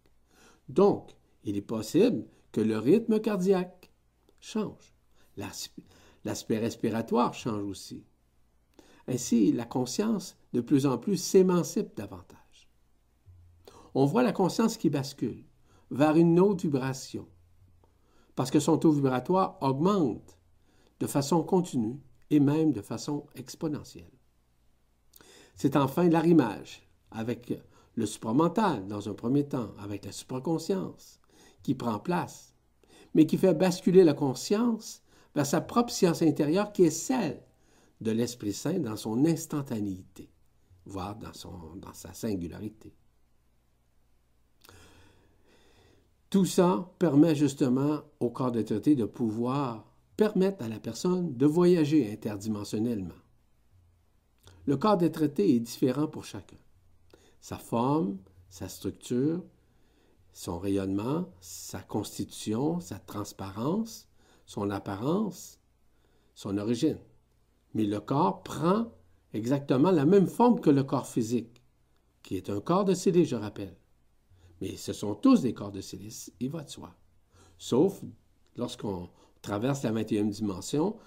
Donc, 0.69 1.15
il 1.43 1.57
est 1.57 1.61
possible 1.61 2.25
que 2.51 2.61
le 2.61 2.77
rythme 2.77 3.19
cardiaque 3.19 3.91
change. 4.39 4.93
L'aspect 5.35 6.59
respiratoire 6.59 7.33
change 7.33 7.63
aussi. 7.63 8.05
Ainsi, 9.07 9.51
la 9.51 9.65
conscience 9.65 10.37
de 10.53 10.61
plus 10.61 10.85
en 10.85 10.97
plus 10.97 11.17
s'émancipe 11.17 11.97
davantage 11.97 12.41
on 13.93 14.05
voit 14.05 14.23
la 14.23 14.31
conscience 14.31 14.77
qui 14.77 14.89
bascule 14.89 15.43
vers 15.91 16.15
une 16.15 16.39
autre 16.39 16.63
vibration, 16.63 17.27
parce 18.35 18.49
que 18.49 18.61
son 18.61 18.77
taux 18.77 18.93
vibratoire 18.93 19.57
augmente 19.61 20.39
de 20.99 21.07
façon 21.07 21.43
continue 21.43 21.99
et 22.29 22.39
même 22.39 22.71
de 22.71 22.81
façon 22.81 23.27
exponentielle. 23.35 24.11
C'est 25.55 25.75
enfin 25.75 26.07
l'arrimage 26.07 26.81
avec 27.11 27.53
le 27.95 28.05
supramental 28.05 28.87
dans 28.87 29.09
un 29.09 29.13
premier 29.13 29.47
temps, 29.47 29.73
avec 29.79 30.05
la 30.05 30.13
supraconscience, 30.13 31.19
qui 31.61 31.75
prend 31.75 31.99
place, 31.99 32.55
mais 33.13 33.25
qui 33.25 33.37
fait 33.37 33.53
basculer 33.53 34.05
la 34.05 34.13
conscience 34.13 35.03
vers 35.35 35.45
sa 35.45 35.59
propre 35.59 35.91
science 35.91 36.21
intérieure 36.21 36.71
qui 36.71 36.83
est 36.83 36.89
celle 36.89 37.43
de 37.99 38.11
l'Esprit 38.11 38.53
Saint 38.53 38.79
dans 38.79 38.95
son 38.95 39.25
instantanéité, 39.25 40.31
voire 40.85 41.15
dans, 41.15 41.31
dans 41.75 41.93
sa 41.93 42.13
singularité. 42.13 42.95
Tout 46.31 46.45
ça 46.45 46.89
permet 46.97 47.35
justement 47.35 48.03
au 48.21 48.29
corps 48.29 48.53
de 48.53 48.61
traité 48.61 48.95
de 48.95 49.03
pouvoir 49.03 49.85
permettre 50.15 50.63
à 50.63 50.69
la 50.69 50.79
personne 50.79 51.35
de 51.35 51.45
voyager 51.45 52.09
interdimensionnellement. 52.09 53.19
Le 54.65 54.77
corps 54.77 54.95
des 54.95 55.11
traités 55.11 55.53
est 55.53 55.59
différent 55.59 56.07
pour 56.07 56.23
chacun. 56.23 56.55
Sa 57.41 57.57
forme, 57.57 58.17
sa 58.49 58.69
structure, 58.69 59.43
son 60.31 60.57
rayonnement, 60.57 61.27
sa 61.41 61.81
constitution, 61.81 62.79
sa 62.79 62.97
transparence, 62.97 64.07
son 64.45 64.69
apparence, 64.69 65.59
son 66.33 66.57
origine. 66.57 66.99
Mais 67.73 67.83
le 67.83 67.99
corps 67.99 68.41
prend 68.41 68.89
exactement 69.33 69.91
la 69.91 70.05
même 70.05 70.27
forme 70.27 70.61
que 70.61 70.69
le 70.69 70.85
corps 70.85 71.07
physique, 71.07 71.61
qui 72.23 72.37
est 72.37 72.49
un 72.49 72.61
corps 72.61 72.85
de 72.85 72.93
scellé, 72.93 73.25
je 73.25 73.35
rappelle. 73.35 73.75
Mais 74.61 74.77
ce 74.77 74.93
sont 74.93 75.15
tous 75.15 75.41
des 75.41 75.53
corps 75.53 75.71
de 75.71 75.81
silice, 75.81 76.31
il 76.39 76.49
va 76.49 76.63
de 76.63 76.69
soi. 76.69 76.95
Sauf 77.57 78.01
lorsqu'on 78.55 79.09
traverse 79.41 79.83
la 79.83 79.91
21e 79.91 80.29
dimension, 80.29 80.97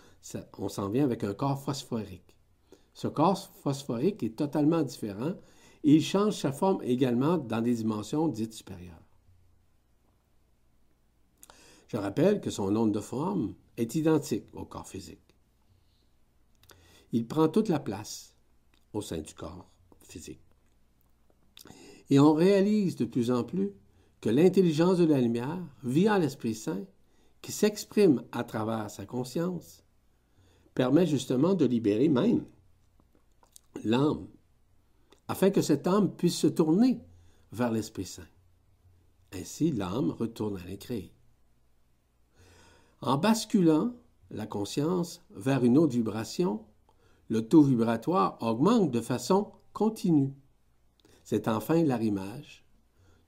on 0.59 0.69
s'en 0.69 0.89
vient 0.89 1.05
avec 1.05 1.23
un 1.25 1.35
corps 1.35 1.63
phosphorique. 1.63 2.37
Ce 2.95 3.09
corps 3.09 3.39
phosphorique 3.39 4.23
est 4.23 4.37
totalement 4.37 4.83
différent 4.83 5.35
et 5.85 5.97
il 5.97 6.03
change 6.03 6.35
sa 6.35 6.53
forme 6.53 6.83
également 6.83 7.39
dans 7.39 7.61
des 7.61 7.75
dimensions 7.75 8.29
dites 8.29 8.55
supérieures. 8.55 9.03
Je 11.89 11.97
rappelle 11.97 12.41
que 12.41 12.51
son 12.51 12.75
onde 12.75 12.93
de 12.93 13.01
forme 13.01 13.55
est 13.77 13.95
identique 13.95 14.47
au 14.53 14.65
corps 14.65 14.89
physique. 14.89 15.21
Il 17.13 17.27
prend 17.29 17.49
toute 17.49 17.69
la 17.69 17.79
place 17.79 18.35
au 18.93 19.01
sein 19.01 19.19
du 19.19 19.35
corps 19.35 19.71
physique. 20.03 20.44
Et 22.11 22.19
on 22.19 22.35
réalise 22.35 22.97
de 22.97 23.05
plus 23.05 23.31
en 23.31 23.45
plus 23.45 23.73
que 24.21 24.29
l'intelligence 24.31 24.99
de 24.99 25.05
la 25.05 25.21
lumière, 25.21 25.63
via 25.83 26.19
l'Esprit 26.19 26.55
Saint, 26.55 26.85
qui 27.43 27.53
s'exprime 27.53 28.23
à 28.33 28.45
travers 28.45 28.91
sa 28.91 29.05
conscience, 29.05 29.85
permet 30.75 31.07
justement 31.07 31.55
de 31.55 31.67
libérer 31.67 32.09
même 32.09 32.45
l'âme, 33.85 34.27
afin 35.29 35.51
que 35.51 35.63
cette 35.63 35.87
âme 35.87 36.15
puisse 36.15 36.37
se 36.37 36.47
tourner 36.47 37.01
vers 37.53 37.71
l'Esprit 37.71 38.07
Saint. 38.07 38.29
Ainsi, 39.33 39.73
l'âme 39.73 40.11
retourne 40.11 40.57
à 40.57 40.65
l'incréé. 40.65 41.13
En 43.01 43.19
basculant 43.19 43.93
la 44.31 44.47
conscience 44.47 45.23
vers 45.31 45.65
une 45.65 45.77
autre 45.77 45.93
vibration, 45.93 46.65
le 47.29 47.47
taux 47.47 47.63
vibratoire 47.63 48.39
augmente 48.41 48.91
de 48.91 49.01
façon 49.01 49.53
continue. 49.73 50.33
C'est 51.25 51.49
enfin 51.49 51.83
l'arrimage 51.83 52.65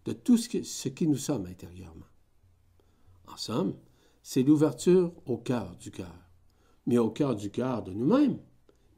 de 0.04 0.12
tout 0.12 0.36
ce, 0.36 0.62
ce 0.62 0.88
qui 0.88 1.08
nous 1.08 1.16
sommes 1.16 1.46
intérieurement. 1.46 2.06
En 3.26 3.36
somme, 3.36 3.74
c'est 4.22 4.42
l'ouverture 4.42 5.12
au 5.26 5.38
cœur 5.38 5.76
du 5.76 5.90
cœur, 5.90 6.30
mais 6.86 6.98
au 6.98 7.10
cœur 7.10 7.34
du 7.34 7.50
cœur 7.50 7.82
de 7.82 7.92
nous-mêmes, 7.92 8.38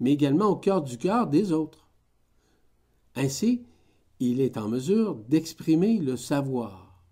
mais 0.01 0.13
également 0.13 0.47
au 0.47 0.57
cœur 0.57 0.83
du 0.83 0.99
cœur 0.99 1.27
des 1.27 1.53
autres. 1.53 1.89
Ainsi, 3.15 3.65
il 4.21 4.41
est 4.41 4.57
en 4.57 4.69
mesure 4.69 5.15
d'exprimer 5.29 5.99
le 5.99 6.17
savoir, 6.17 7.03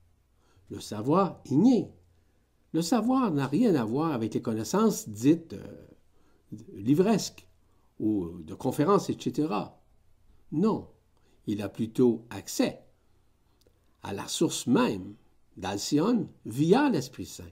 le 0.71 0.81
savoir 0.81 1.41
igné. 1.47 1.91
Le 2.73 2.83
savoir 2.83 3.31
n'a 3.31 3.47
rien 3.47 3.75
à 3.75 3.85
voir 3.85 4.13
avec 4.13 4.35
les 4.35 4.43
connaissances 4.43 5.09
dites 5.09 5.55
euh, 5.55 5.87
livresques 6.75 7.49
ou 7.99 8.29
de 8.41 8.55
conférences, 8.55 9.09
etc. 9.09 9.49
Non, 10.53 10.89
il 11.47 11.63
a 11.63 11.69
plutôt 11.69 12.27
accès 12.31 12.83
à 14.03 14.13
la 14.13 14.29
source 14.29 14.67
même 14.67 15.15
d'Alcyone 15.57 16.29
via 16.45 16.89
l'Esprit 16.91 17.27
Saint. 17.27 17.45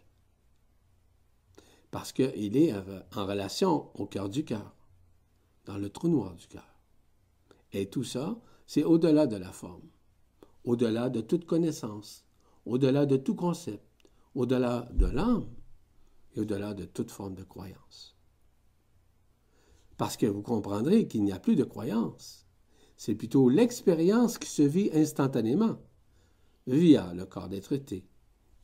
Parce 1.90 2.12
qu'il 2.12 2.56
est 2.56 2.72
en 3.14 3.26
relation 3.26 3.90
au 3.94 4.06
cœur 4.06 4.28
du 4.28 4.44
cœur, 4.44 4.74
dans 5.64 5.78
le 5.78 5.88
trou 5.88 6.08
noir 6.08 6.34
du 6.34 6.46
cœur. 6.46 6.80
Et 7.72 7.88
tout 7.88 8.04
ça, 8.04 8.36
c'est 8.66 8.84
au-delà 8.84 9.26
de 9.26 9.36
la 9.36 9.52
forme, 9.52 9.88
au-delà 10.64 11.08
de 11.08 11.20
toute 11.20 11.44
connaissance, 11.44 12.24
au-delà 12.66 13.06
de 13.06 13.16
tout 13.16 13.34
concept, 13.34 13.84
au-delà 14.34 14.88
de 14.92 15.06
l'âme 15.06 15.48
et 16.34 16.40
au-delà 16.40 16.74
de 16.74 16.84
toute 16.84 17.10
forme 17.10 17.34
de 17.34 17.44
croyance. 17.44 18.16
Parce 19.96 20.16
que 20.16 20.26
vous 20.26 20.42
comprendrez 20.42 21.06
qu'il 21.06 21.22
n'y 21.22 21.32
a 21.32 21.38
plus 21.38 21.56
de 21.56 21.64
croyance, 21.64 22.43
c'est 22.96 23.14
plutôt 23.14 23.48
l'expérience 23.48 24.38
qui 24.38 24.48
se 24.48 24.62
vit 24.62 24.90
instantanément, 24.94 25.78
via 26.66 27.12
le 27.14 27.26
corps 27.26 27.48
traités, 27.62 28.06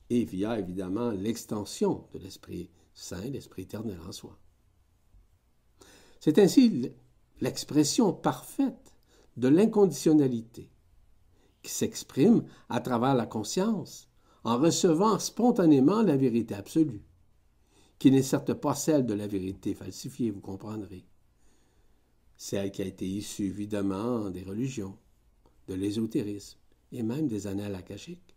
et 0.09 0.25
via 0.25 0.59
évidemment 0.59 1.11
l'extension 1.11 2.07
de 2.13 2.19
l'Esprit 2.19 2.71
Saint, 2.95 3.21
l'Esprit 3.21 3.63
éternel 3.63 3.99
en 4.07 4.13
soi. 4.13 4.39
C'est 6.21 6.39
ainsi 6.39 6.93
l'expression 7.41 8.13
parfaite 8.13 8.95
de 9.37 9.49
l'inconditionnalité, 9.49 10.71
qui 11.63 11.71
s'exprime 11.71 12.45
à 12.69 12.81
travers 12.81 13.15
la 13.15 13.27
conscience, 13.27 14.09
en 14.45 14.59
recevant 14.59 15.19
spontanément 15.19 16.03
la 16.03 16.17
vérité 16.17 16.55
absolue, 16.55 17.03
qui 17.99 18.11
n'est 18.11 18.23
certes 18.23 18.55
pas 18.55 18.75
celle 18.75 19.07
de 19.07 19.15
la 19.15 19.27
vérité 19.27 19.75
falsifiée, 19.75 20.31
vous 20.31 20.41
comprendrez, 20.41 21.05
celle 22.43 22.73
qui 22.73 22.81
a 22.81 22.87
été 22.87 23.07
issue 23.07 23.45
évidemment 23.45 24.31
des 24.31 24.43
religions, 24.43 24.97
de 25.69 25.75
l'ésotérisme 25.75 26.59
et 26.91 27.03
même 27.03 27.29
des 27.29 27.47
annales 27.47 27.75
akashiques. 27.75 28.35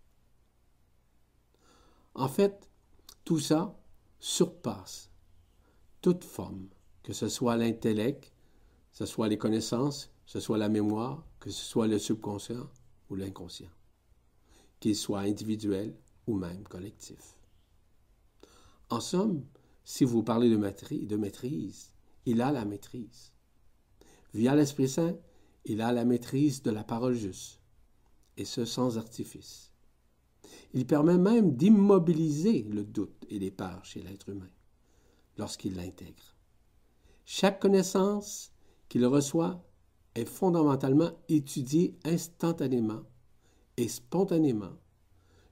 En 2.13 2.27
fait, 2.27 2.69
tout 3.23 3.39
ça 3.39 3.79
surpasse 4.19 5.09
toute 6.01 6.25
forme, 6.25 6.67
que 7.01 7.13
ce 7.13 7.29
soit 7.29 7.55
l'intellect 7.55 8.33
ce 8.91 9.05
soit 9.05 9.29
les 9.29 9.37
connaissances, 9.37 10.11
ce 10.25 10.41
soit 10.41 10.57
la 10.57 10.67
mémoire, 10.67 11.25
que 11.39 11.49
ce 11.49 11.63
soit 11.63 11.87
le 11.87 11.97
subconscient 11.97 12.69
ou 13.09 13.15
l'inconscient, 13.15 13.71
qu'il 14.81 14.97
soit 14.97 15.21
individuel 15.21 15.95
ou 16.27 16.35
même 16.35 16.63
collectif. 16.67 17.37
En 18.89 18.99
somme, 18.99 19.45
si 19.85 20.03
vous 20.03 20.23
parlez 20.23 20.49
de, 20.49 20.57
maîtrise, 20.57 21.07
de 21.07 21.15
maîtrise, 21.15 21.93
il 22.25 22.41
a 22.41 22.51
la 22.51 22.65
maîtrise. 22.65 23.32
Via 24.33 24.55
l'Esprit 24.55 24.89
Saint, 24.89 25.15
il 25.65 25.81
a 25.81 25.91
la 25.91 26.05
maîtrise 26.05 26.63
de 26.63 26.71
la 26.71 26.83
parole 26.83 27.13
juste, 27.13 27.59
et 28.35 28.45
ce 28.45 28.65
sans 28.65 28.97
artifice. 28.97 29.71
Il 30.73 30.87
permet 30.87 31.19
même 31.19 31.55
d'immobiliser 31.55 32.63
le 32.63 32.83
doute 32.83 33.25
et 33.29 33.37
les 33.37 33.51
peurs 33.51 33.85
chez 33.85 34.01
l'être 34.01 34.29
humain 34.29 34.49
lorsqu'il 35.37 35.75
l'intègre. 35.75 36.35
Chaque 37.25 37.61
connaissance 37.61 38.51
qu'il 38.89 39.05
reçoit 39.05 39.63
est 40.15 40.25
fondamentalement 40.25 41.11
étudiée 41.29 41.95
instantanément 42.03 43.03
et 43.77 43.87
spontanément, 43.87 44.77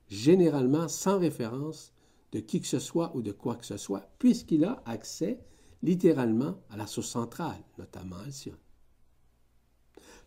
généralement 0.07 0.87
sans 0.87 1.19
référence 1.19 1.93
de 2.31 2.39
qui 2.39 2.61
que 2.61 2.67
ce 2.67 2.79
soit 2.79 3.15
ou 3.15 3.21
de 3.21 3.31
quoi 3.31 3.55
que 3.55 3.65
ce 3.65 3.77
soit, 3.77 4.09
puisqu'il 4.17 4.65
a 4.65 4.81
accès 4.85 5.39
littéralement 5.83 6.57
à 6.69 6.77
la 6.77 6.87
source 6.87 7.09
centrale, 7.09 7.63
notamment 7.77 8.17
Alcyone. 8.17 8.57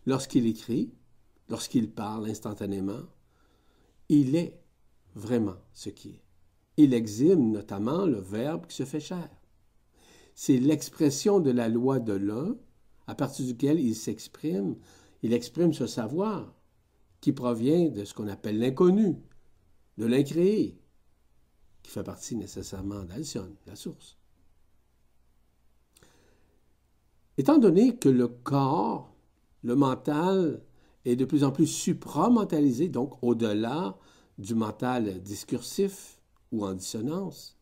Lorsqu'il 0.05 0.45
écrit, 0.45 0.93
lorsqu'il 1.49 1.91
parle 1.91 2.29
instantanément, 2.29 3.03
il 4.09 4.35
est 4.35 4.59
vraiment 5.15 5.57
ce 5.73 5.89
qui 5.89 6.09
est. 6.09 6.21
Il 6.77 6.93
exime 6.93 7.51
notamment 7.51 8.05
le 8.05 8.19
Verbe 8.19 8.67
qui 8.67 8.75
se 8.75 8.85
fait 8.85 8.99
chair. 8.99 9.29
C'est 10.35 10.59
l'expression 10.59 11.39
de 11.39 11.51
la 11.51 11.69
loi 11.69 11.99
de 11.99 12.13
l'un, 12.13 12.55
à 13.07 13.15
partir 13.15 13.45
duquel 13.45 13.79
il 13.79 13.95
s'exprime. 13.95 14.75
Il 15.23 15.33
exprime 15.33 15.73
ce 15.73 15.87
savoir 15.87 16.53
qui 17.21 17.31
provient 17.31 17.89
de 17.89 18.03
ce 18.03 18.13
qu'on 18.13 18.27
appelle 18.27 18.59
l'inconnu, 18.59 19.15
de 19.97 20.05
l'incréé, 20.05 20.77
qui 21.81 21.91
fait 21.91 22.03
partie 22.03 22.35
nécessairement 22.35 23.03
d'Alcyone, 23.03 23.55
la 23.65 23.75
source. 23.75 24.17
Étant 27.37 27.57
donné 27.57 27.95
que 27.97 28.09
le 28.09 28.27
corps, 28.27 29.14
le 29.65 29.75
mental, 29.75 30.61
est 31.05 31.15
de 31.15 31.25
plus 31.25 31.43
en 31.43 31.51
plus 31.51 31.65
supramentalisé, 31.65 32.87
donc 32.87 33.17
au-delà 33.23 33.97
du 34.37 34.53
mental 34.53 35.21
discursif 35.23 36.21
ou 36.51 36.65
en 36.65 36.73
dissonance, 36.75 37.57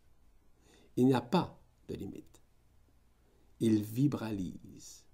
il 0.98 1.06
n'y 1.06 1.14
a 1.14 1.22
pas 1.22 1.58
de 1.88 1.96
limite. 1.96 2.42
Il 3.62 3.84
vibralise. 3.84 5.06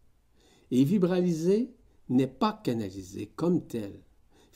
Et 0.72 0.84
vibraliser 0.84 1.76
n'est 2.10 2.28
pas 2.28 2.60
canalisé 2.64 3.28
comme 3.36 3.68
tel. 3.68 4.04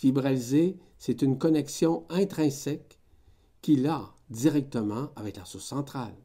Vibraliser, 0.01 0.79
c'est 0.97 1.21
une 1.21 1.37
connexion 1.37 2.05
intrinsèque 2.09 2.99
qu'il 3.61 3.85
a 3.87 4.15
directement 4.31 5.11
avec 5.15 5.37
la 5.37 5.45
source 5.45 5.65
centrale. 5.65 6.15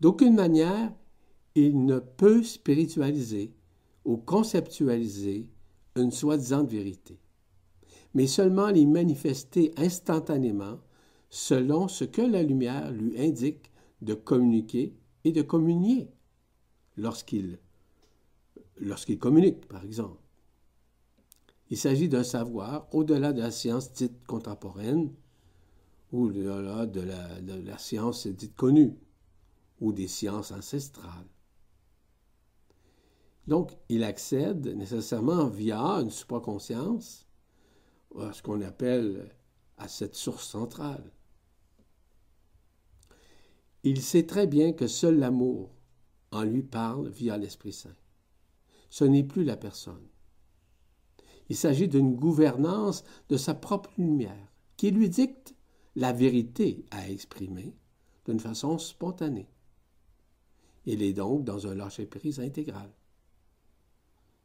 D'aucune 0.00 0.36
manière, 0.36 0.94
il 1.56 1.84
ne 1.84 1.98
peut 1.98 2.44
spiritualiser 2.44 3.54
ou 4.04 4.16
conceptualiser 4.16 5.48
une 5.96 6.10
soi-disant 6.10 6.64
vérité, 6.64 7.18
mais 8.14 8.26
seulement 8.26 8.68
les 8.70 8.86
manifester 8.86 9.72
instantanément 9.76 10.78
selon 11.28 11.88
ce 11.88 12.04
que 12.04 12.22
la 12.22 12.42
lumière 12.42 12.90
lui 12.90 13.20
indique 13.20 13.70
de 14.02 14.14
communiquer 14.14 14.94
et 15.24 15.32
de 15.32 15.42
communier 15.42 16.08
lorsqu'il 16.96 17.58
communique, 19.18 19.66
par 19.68 19.84
exemple. 19.84 20.20
Il 21.70 21.76
s'agit 21.76 22.08
d'un 22.08 22.24
savoir 22.24 22.88
au-delà 22.92 23.32
de 23.32 23.40
la 23.40 23.52
science 23.52 23.92
dite 23.92 24.26
contemporaine 24.26 25.12
ou 26.10 26.26
au-delà 26.26 26.86
de 26.86 27.00
la 27.00 27.78
science 27.78 28.26
dite 28.26 28.56
connue 28.56 28.96
ou 29.80 29.92
des 29.92 30.08
sciences 30.08 30.50
ancestrales. 30.50 31.28
Donc, 33.46 33.76
il 33.88 34.04
accède 34.04 34.66
nécessairement 34.68 35.48
via 35.48 35.80
une 35.80 36.10
supraconscience 36.10 37.26
à 38.18 38.32
ce 38.32 38.42
qu'on 38.42 38.60
appelle 38.60 39.34
à 39.76 39.88
cette 39.88 40.14
source 40.14 40.46
centrale. 40.46 41.10
Il 43.82 44.02
sait 44.02 44.26
très 44.26 44.46
bien 44.46 44.72
que 44.72 44.86
seul 44.86 45.18
l'amour 45.18 45.70
en 46.32 46.42
lui 46.42 46.62
parle 46.62 47.08
via 47.08 47.38
l'Esprit 47.38 47.72
Saint. 47.72 47.96
Ce 48.90 49.04
n'est 49.04 49.24
plus 49.24 49.44
la 49.44 49.56
personne. 49.56 50.06
Il 51.48 51.56
s'agit 51.56 51.88
d'une 51.88 52.14
gouvernance 52.14 53.04
de 53.28 53.36
sa 53.36 53.54
propre 53.54 53.90
lumière 53.98 54.52
qui 54.76 54.90
lui 54.90 55.08
dicte 55.08 55.54
la 55.96 56.12
vérité 56.12 56.84
à 56.90 57.08
exprimer 57.08 57.74
d'une 58.26 58.38
façon 58.38 58.78
spontanée. 58.78 59.48
Il 60.86 61.02
est 61.02 61.12
donc 61.12 61.44
dans 61.44 61.66
un 61.66 61.74
lâcher-prise 61.74 62.40
intégral. 62.40 62.90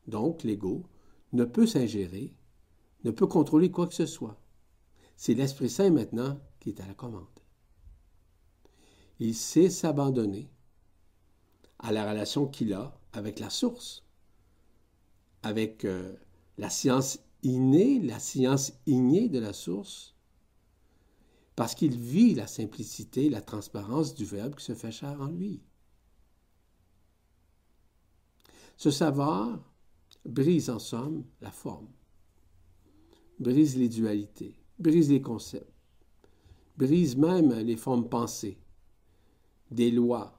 Donc, 0.07 0.43
l'ego 0.43 0.83
ne 1.33 1.45
peut 1.45 1.67
s'ingérer, 1.67 2.33
ne 3.03 3.11
peut 3.11 3.27
contrôler 3.27 3.71
quoi 3.71 3.87
que 3.87 3.93
ce 3.93 4.05
soit. 4.05 4.39
C'est 5.17 5.33
l'Esprit 5.33 5.69
Saint 5.69 5.91
maintenant 5.91 6.39
qui 6.59 6.69
est 6.69 6.81
à 6.81 6.87
la 6.87 6.93
commande. 6.93 7.25
Il 9.19 9.35
sait 9.35 9.69
s'abandonner 9.69 10.49
à 11.79 11.91
la 11.91 12.09
relation 12.09 12.47
qu'il 12.47 12.73
a 12.73 12.99
avec 13.13 13.39
la 13.39 13.49
source, 13.49 14.03
avec 15.43 15.85
euh, 15.85 16.15
la 16.57 16.69
science 16.69 17.19
innée, 17.43 17.99
la 17.99 18.19
science 18.19 18.73
ignée 18.85 19.29
de 19.29 19.39
la 19.39 19.53
source, 19.53 20.15
parce 21.55 21.75
qu'il 21.75 21.97
vit 21.97 22.35
la 22.35 22.47
simplicité, 22.47 23.29
la 23.29 23.41
transparence 23.41 24.15
du 24.15 24.25
Verbe 24.25 24.55
qui 24.55 24.65
se 24.65 24.75
fait 24.75 24.91
chair 24.91 25.21
en 25.21 25.27
lui. 25.27 25.61
Ce 28.77 28.91
savoir 28.91 29.59
brise 30.25 30.69
en 30.69 30.79
somme 30.79 31.23
la 31.41 31.51
forme, 31.51 31.88
brise 33.39 33.77
les 33.77 33.89
dualités, 33.89 34.55
brise 34.79 35.09
les 35.09 35.21
concepts, 35.21 35.71
brise 36.77 37.15
même 37.15 37.53
les 37.53 37.77
formes 37.77 38.09
pensées, 38.09 38.57
des 39.71 39.91
lois 39.91 40.38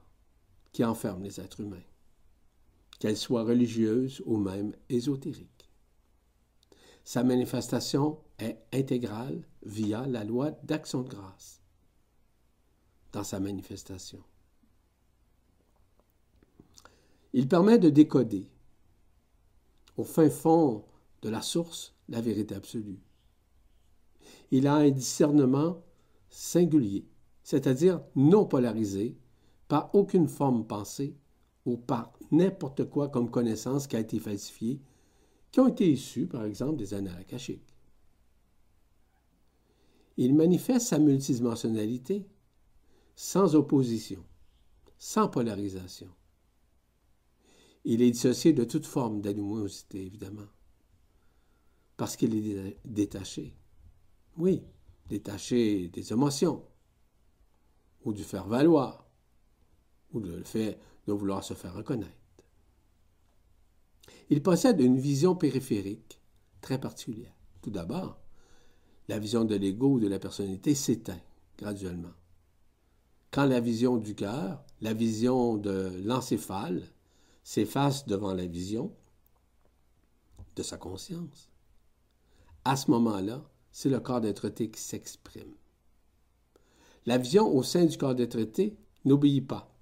qui 0.72 0.84
enferment 0.84 1.22
les 1.22 1.40
êtres 1.40 1.60
humains, 1.60 1.84
qu'elles 2.98 3.16
soient 3.16 3.44
religieuses 3.44 4.22
ou 4.26 4.36
même 4.36 4.74
ésotériques. 4.88 5.70
Sa 7.04 7.22
manifestation 7.22 8.18
est 8.38 8.58
intégrale 8.72 9.46
via 9.62 10.06
la 10.06 10.24
loi 10.24 10.50
d'action 10.64 11.02
de 11.02 11.08
grâce 11.08 11.62
dans 13.12 13.24
sa 13.24 13.38
manifestation. 13.38 14.22
Il 17.32 17.48
permet 17.48 17.78
de 17.78 17.90
décoder, 17.90 18.50
au 19.96 20.04
fin 20.04 20.30
fond 20.30 20.84
de 21.22 21.28
la 21.28 21.42
source 21.42 21.94
la 22.08 22.20
vérité 22.20 22.54
absolue. 22.54 23.00
Il 24.50 24.66
a 24.66 24.74
un 24.74 24.90
discernement 24.90 25.82
singulier, 26.30 27.04
c'est-à-dire 27.42 28.00
non 28.14 28.44
polarisé 28.44 29.16
par 29.68 29.94
aucune 29.94 30.28
forme 30.28 30.66
pensée 30.66 31.16
ou 31.64 31.76
par 31.76 32.12
n'importe 32.30 32.88
quoi 32.88 33.08
comme 33.08 33.30
connaissance 33.30 33.86
qui 33.86 33.96
a 33.96 34.00
été 34.00 34.18
falsifiée, 34.18 34.80
qui 35.50 35.60
ont 35.60 35.68
été 35.68 35.90
issues, 35.90 36.26
par 36.26 36.44
exemple, 36.44 36.76
des 36.76 36.94
annales 36.94 37.18
akashiques. 37.18 37.74
Il 40.16 40.34
manifeste 40.34 40.86
sa 40.86 40.98
multidimensionnalité 40.98 42.26
sans 43.16 43.54
opposition, 43.54 44.24
sans 44.98 45.28
polarisation. 45.28 46.08
Il 47.88 48.02
est 48.02 48.10
dissocié 48.10 48.52
de 48.52 48.64
toute 48.64 48.84
forme 48.84 49.20
d'animosité, 49.20 50.04
évidemment, 50.04 50.48
parce 51.96 52.16
qu'il 52.16 52.34
est 52.34 52.80
détaché. 52.84 53.56
Oui, 54.36 54.64
détaché 55.08 55.86
des 55.86 56.12
émotions, 56.12 56.64
ou 58.04 58.12
du 58.12 58.24
faire 58.24 58.48
valoir, 58.48 59.08
ou 60.10 60.20
de 60.20 60.34
le 60.34 60.42
fait 60.42 60.80
de 61.06 61.12
vouloir 61.12 61.44
se 61.44 61.54
faire 61.54 61.74
reconnaître. 61.74 62.10
Il 64.30 64.42
possède 64.42 64.80
une 64.80 64.98
vision 64.98 65.36
périphérique 65.36 66.20
très 66.60 66.80
particulière. 66.80 67.36
Tout 67.62 67.70
d'abord, 67.70 68.18
la 69.06 69.20
vision 69.20 69.44
de 69.44 69.54
l'ego 69.54 69.92
ou 69.92 70.00
de 70.00 70.08
la 70.08 70.18
personnalité 70.18 70.74
s'éteint 70.74 71.20
graduellement. 71.56 72.14
Quand 73.30 73.44
la 73.44 73.60
vision 73.60 73.96
du 73.96 74.16
cœur, 74.16 74.64
la 74.80 74.92
vision 74.92 75.56
de 75.56 75.92
l'encéphale, 76.02 76.82
s'efface 77.46 78.06
devant 78.06 78.34
la 78.34 78.46
vision 78.46 78.92
de 80.56 80.64
sa 80.64 80.76
conscience. 80.76 81.48
À 82.64 82.74
ce 82.74 82.90
moment-là, 82.90 83.48
c'est 83.70 83.88
le 83.88 84.00
corps 84.00 84.20
d'être 84.20 84.48
qui 84.48 84.80
s'exprime. 84.80 85.54
La 87.04 87.18
vision 87.18 87.46
au 87.46 87.62
sein 87.62 87.84
du 87.84 87.96
corps 87.96 88.16
d'être 88.16 88.36
n'obéit 89.04 89.46
pas 89.46 89.72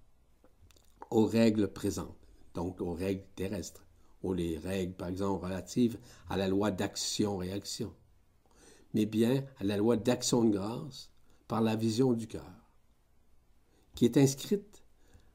aux 1.11 1.25
règles 1.25 1.73
présentes 1.73 2.19
donc 2.53 2.83
aux 2.83 2.93
règles 2.93 3.25
terrestres, 3.35 3.87
ou 4.23 4.35
les 4.35 4.59
règles, 4.59 4.93
par 4.93 5.09
exemple, 5.09 5.47
relatives 5.47 5.99
à 6.29 6.37
la 6.37 6.49
loi 6.49 6.71
d'action-réaction, 6.71 7.93
mais 8.93 9.07
bien 9.07 9.43
à 9.59 9.65
la 9.65 9.79
loi 9.79 9.97
d'action 9.97 10.45
de 10.45 10.51
grâce 10.51 11.11
par 11.49 11.63
la 11.63 11.77
vision 11.77 12.13
du 12.13 12.27
cœur, 12.27 12.69
qui 13.95 14.05
est 14.05 14.19
inscrite 14.19 14.85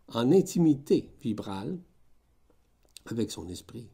en 0.07 0.31
intimité 0.31 1.11
vibrale 1.21 1.79
avec 3.11 3.31
son 3.31 3.47
esprit. 3.49 3.89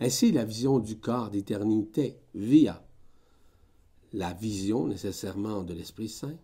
Ainsi, 0.00 0.32
la 0.32 0.44
vision 0.44 0.78
du 0.78 0.98
corps 0.98 1.30
d'éternité 1.30 2.18
via 2.34 2.86
la 4.12 4.32
vision 4.32 4.86
nécessairement 4.86 5.62
de 5.62 5.74
l'Esprit 5.74 6.08
Saint 6.08 6.38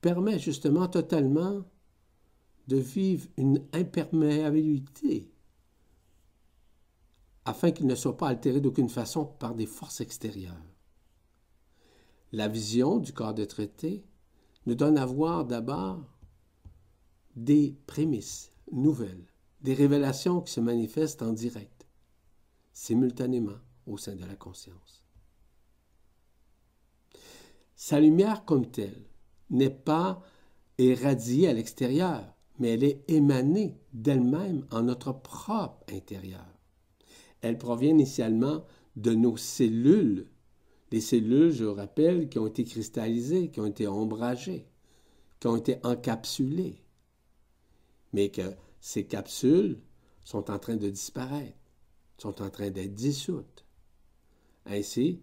permet 0.00 0.38
justement 0.38 0.88
totalement 0.88 1.64
de 2.68 2.76
vivre 2.76 3.28
une 3.36 3.64
imperméabilité 3.72 5.30
afin 7.44 7.70
qu'il 7.70 7.86
ne 7.86 7.94
soit 7.94 8.16
pas 8.16 8.28
altéré 8.28 8.60
d'aucune 8.60 8.88
façon 8.88 9.24
par 9.24 9.54
des 9.54 9.66
forces 9.66 10.00
extérieures. 10.00 10.54
La 12.32 12.48
vision 12.48 12.98
du 12.98 13.12
corps 13.12 13.34
de 13.34 13.44
traité 13.44 14.04
nous 14.66 14.74
donne 14.74 14.98
à 14.98 15.06
voir 15.06 15.44
d'abord 15.44 16.00
des 17.36 17.76
prémices 17.86 18.52
nouvelles, 18.72 19.26
des 19.60 19.74
révélations 19.74 20.40
qui 20.40 20.52
se 20.52 20.60
manifestent 20.60 21.22
en 21.22 21.32
direct, 21.32 21.86
simultanément 22.72 23.58
au 23.86 23.96
sein 23.96 24.14
de 24.14 24.24
la 24.24 24.36
conscience. 24.36 25.04
Sa 27.74 28.00
lumière 28.00 28.44
comme 28.44 28.70
telle 28.70 29.04
n'est 29.50 29.70
pas 29.70 30.22
éradiée 30.78 31.48
à 31.48 31.52
l'extérieur, 31.52 32.34
mais 32.58 32.70
elle 32.70 32.84
est 32.84 33.04
émanée 33.08 33.78
d'elle-même 33.92 34.66
en 34.70 34.82
notre 34.82 35.12
propre 35.12 35.84
intérieur. 35.92 36.46
Elle 37.42 37.58
provient 37.58 37.90
initialement 37.90 38.64
de 38.96 39.14
nos 39.14 39.36
cellules, 39.36 40.26
les 40.90 41.00
cellules, 41.00 41.52
je 41.52 41.64
rappelle, 41.64 42.28
qui 42.28 42.38
ont 42.38 42.46
été 42.46 42.64
cristallisées, 42.64 43.50
qui 43.50 43.60
ont 43.60 43.66
été 43.66 43.86
ombragées, 43.86 44.66
qui 45.38 45.46
ont 45.46 45.56
été 45.56 45.78
encapsulées, 45.82 46.82
mais 48.16 48.30
que 48.30 48.54
ces 48.80 49.04
capsules 49.04 49.78
sont 50.24 50.50
en 50.50 50.58
train 50.58 50.76
de 50.76 50.88
disparaître, 50.88 51.58
sont 52.16 52.40
en 52.40 52.48
train 52.48 52.70
d'être 52.70 52.94
dissoutes. 52.94 53.66
Ainsi, 54.64 55.20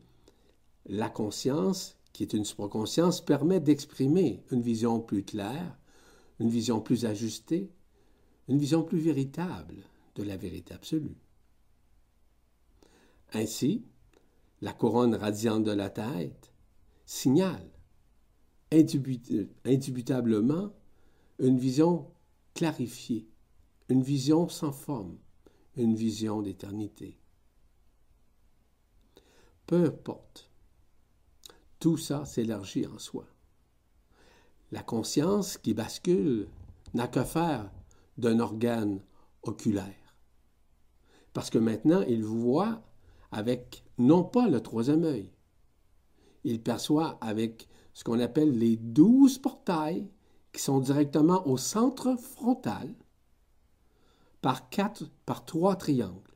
la 0.86 1.10
conscience, 1.10 1.97
qui 2.13 2.21
est 2.21 2.34
une 2.34 2.45
supraconscience, 2.45 3.19
permet 3.19 3.60
d'exprimer 3.60 4.43
une 4.51 4.62
vision 4.62 4.99
plus 4.99 5.23
claire, 5.23 5.75
une 6.39 6.49
vision 6.49 6.82
plus 6.82 7.06
ajustée, 7.06 7.71
une 8.47 8.60
vision 8.60 8.84
plus 8.84 8.99
véritable 8.99 9.77
de 10.13 10.21
la 10.21 10.38
vérité 10.38 10.75
absolue. 10.75 11.17
Ainsi, 13.34 13.84
la 14.62 14.71
couronne 14.71 15.15
radiante 15.15 15.63
de 15.63 15.71
la 15.71 15.89
tête 15.89 16.53
signale 17.08 17.71
indubitablement 19.65 20.71
une 21.39 21.58
vision 21.58 22.12
clarifiée, 22.54 23.28
une 23.89 24.04
vision 24.04 24.48
sans 24.48 24.72
forme, 24.72 25.18
une 25.76 25.96
vision 25.96 26.42
d'éternité. 26.42 27.20
Peu 29.66 29.86
importe, 29.86 30.52
tout 31.80 31.98
ça 31.98 32.26
s'élargit 32.26 32.86
en 32.88 33.00
soi. 33.00 33.26
La 34.72 34.84
conscience 34.84 35.58
qui 35.58 35.74
bascule 35.74 36.48
n'a 36.94 37.08
que 37.08 37.24
faire 37.24 37.72
d'un 38.18 38.39
organe 38.39 39.04
oculaire. 39.42 40.16
Parce 41.34 41.50
que 41.50 41.58
maintenant, 41.58 42.02
il 42.08 42.24
voit 42.24 42.84
avec 43.32 43.84
non 43.98 44.24
pas 44.24 44.48
le 44.48 44.62
troisième 44.62 45.04
œil, 45.04 45.32
il 46.44 46.62
perçoit 46.62 47.18
avec 47.22 47.68
ce 47.94 48.04
qu'on 48.04 48.20
appelle 48.20 48.58
les 48.58 48.76
douze 48.76 49.38
portails 49.38 50.10
qui 50.54 50.62
sont 50.62 50.80
directement 50.80 51.48
au 51.48 51.58
centre 51.58 52.16
frontal 52.16 52.94
par 54.42 54.70
quatre, 54.70 55.10
par 55.26 55.46
trois 55.46 55.76
triangles. 55.76 56.36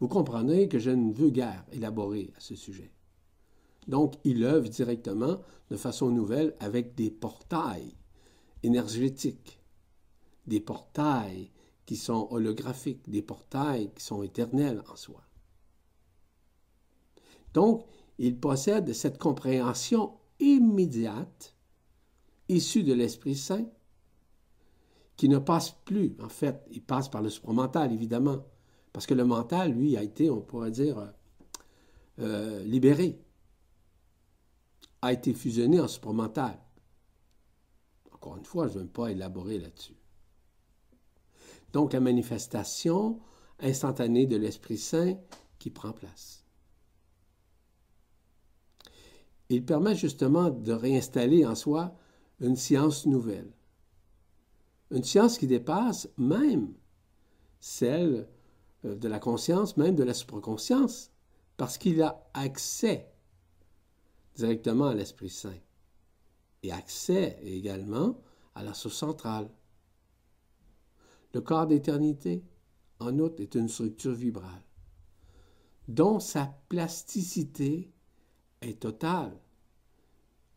Vous 0.00 0.08
comprenez 0.08 0.68
que 0.68 0.78
je 0.78 0.90
ne 0.90 1.12
veux 1.12 1.30
guère 1.30 1.64
élaborer 1.72 2.32
à 2.36 2.40
ce 2.40 2.54
sujet. 2.54 2.92
Donc, 3.88 4.14
il 4.24 4.44
œuvre 4.44 4.68
directement 4.68 5.40
de 5.70 5.76
façon 5.76 6.10
nouvelle 6.10 6.54
avec 6.60 6.94
des 6.94 7.10
portails 7.10 7.94
énergétiques, 8.62 9.60
des 10.46 10.60
portails 10.60 11.50
qui 11.86 11.96
sont 11.96 12.28
holographiques, 12.30 13.08
des 13.08 13.22
portails 13.22 13.90
qui 13.94 14.04
sont 14.04 14.22
éternels 14.22 14.82
en 14.92 14.96
soi. 14.96 15.22
Donc, 17.54 17.86
il 18.18 18.38
possède 18.38 18.92
cette 18.92 19.18
compréhension 19.18 20.18
immédiate, 20.38 21.54
issue 22.48 22.82
de 22.82 22.94
l'Esprit 22.94 23.36
Saint, 23.36 23.66
qui 25.16 25.28
ne 25.28 25.38
passe 25.38 25.72
plus, 25.84 26.16
en 26.22 26.28
fait, 26.28 26.64
il 26.70 26.82
passe 26.82 27.08
par 27.08 27.22
le 27.22 27.30
supramental, 27.30 27.92
évidemment, 27.92 28.44
parce 28.92 29.06
que 29.06 29.14
le 29.14 29.24
mental, 29.24 29.72
lui, 29.72 29.96
a 29.96 30.02
été, 30.02 30.30
on 30.30 30.40
pourrait 30.40 30.70
dire, 30.70 31.12
euh, 32.20 32.62
libéré 32.64 33.20
a 35.02 35.12
été 35.12 35.32
fusionné 35.32 35.80
en 35.80 35.88
supramental. 35.88 36.58
Encore 38.12 38.36
une 38.36 38.44
fois, 38.44 38.66
je 38.66 38.78
ne 38.78 38.82
veux 38.82 38.88
pas 38.88 39.12
élaborer 39.12 39.58
là-dessus. 39.58 39.94
Donc 41.72 41.92
la 41.92 42.00
manifestation 42.00 43.20
instantanée 43.60 44.26
de 44.26 44.36
l'Esprit 44.36 44.78
Saint 44.78 45.16
qui 45.58 45.70
prend 45.70 45.92
place. 45.92 46.44
Il 49.50 49.64
permet 49.64 49.94
justement 49.94 50.50
de 50.50 50.72
réinstaller 50.72 51.46
en 51.46 51.54
soi 51.54 51.96
une 52.40 52.56
science 52.56 53.06
nouvelle. 53.06 53.52
Une 54.90 55.04
science 55.04 55.38
qui 55.38 55.46
dépasse 55.46 56.08
même 56.16 56.74
celle 57.60 58.28
euh, 58.84 58.94
de 58.94 59.08
la 59.08 59.18
conscience, 59.18 59.76
même 59.76 59.94
de 59.94 60.04
la 60.04 60.14
supraconscience, 60.14 61.10
parce 61.56 61.78
qu'il 61.78 62.02
a 62.02 62.28
accès 62.34 63.10
directement 64.36 64.86
à 64.86 64.94
l'Esprit 64.94 65.30
Saint 65.30 65.58
et 66.62 66.72
accès 66.72 67.38
également 67.42 68.20
à 68.54 68.62
la 68.62 68.74
source 68.74 68.96
centrale. 68.96 69.50
Le 71.34 71.40
corps 71.40 71.66
d'éternité, 71.66 72.44
en 73.00 73.18
outre, 73.18 73.42
est 73.42 73.54
une 73.54 73.68
structure 73.68 74.12
vibrale 74.12 74.62
dont 75.88 76.20
sa 76.20 76.54
plasticité 76.68 77.90
est 78.60 78.80
totale, 78.80 79.40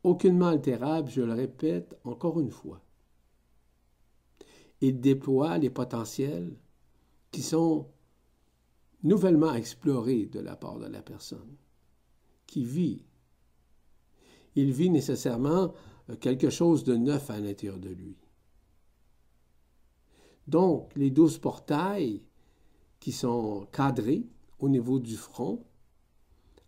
aucunement 0.04 0.48
altérable, 0.48 1.10
je 1.10 1.22
le 1.22 1.34
répète 1.34 1.96
encore 2.04 2.40
une 2.40 2.52
fois. 2.52 2.82
Il 4.82 5.00
déploie 5.00 5.58
les 5.58 5.70
potentiels 5.70 6.58
qui 7.32 7.42
sont 7.42 7.88
nouvellement 9.04 9.54
explorés 9.54 10.26
de 10.26 10.40
la 10.40 10.56
part 10.56 10.80
de 10.80 10.88
la 10.88 11.02
personne, 11.02 11.56
qui 12.48 12.66
vit 12.66 13.06
il 14.56 14.72
vit 14.72 14.90
nécessairement 14.90 15.74
euh, 16.10 16.16
quelque 16.18 16.50
chose 16.50 16.84
de 16.84 16.96
neuf 16.96 17.30
à 17.30 17.40
l'intérieur 17.40 17.80
de 17.80 17.90
lui. 17.90 18.18
Donc, 20.48 20.92
les 20.96 21.12
douze 21.12 21.38
portails 21.38 22.24
qui 23.00 23.12
sont 23.12 23.68
cadrés 23.72 24.28
au 24.60 24.70
niveau 24.70 25.00
du 25.00 25.16
front, 25.16 25.66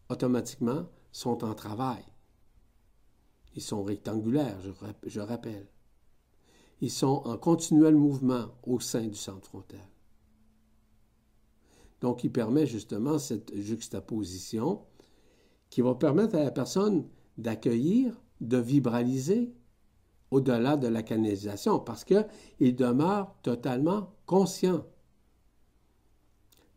automatiquement, 0.10 0.88
sont 1.12 1.44
en 1.44 1.54
travail. 1.54 2.04
Ils 3.56 3.62
sont 3.62 3.84
rectangulaires, 3.84 4.58
je, 5.04 5.20
rappelle. 5.20 5.68
Ils 6.82 6.92
sont 6.92 7.22
en 7.26 7.38
continuel 7.38 7.96
mouvement 7.96 8.48
au 8.64 8.80
sein 8.80 9.08
du 9.08 9.16
centre 9.16 9.48
frontal. 9.48 9.88
Donc, 12.02 12.24
il 12.24 12.32
permet 12.32 12.66
justement 12.66 13.20
cette 13.20 13.56
juxtaposition 13.56 14.82
qui 15.70 15.82
va 15.82 15.96
permettre 15.96 16.36
à 16.36 16.44
la 16.44 16.52
personne 16.52 17.08
d'accueillir, 17.38 18.20
de 18.42 18.58
vibraliser 18.58 19.54
au-delà 20.32 20.78
de 20.78 20.88
la 20.88 21.04
canalisation 21.04 21.80
parce 21.80 22.04
qu'il 22.04 22.76
demeure 22.76 23.36
totalement 23.44 24.14
conscient. 24.26 24.86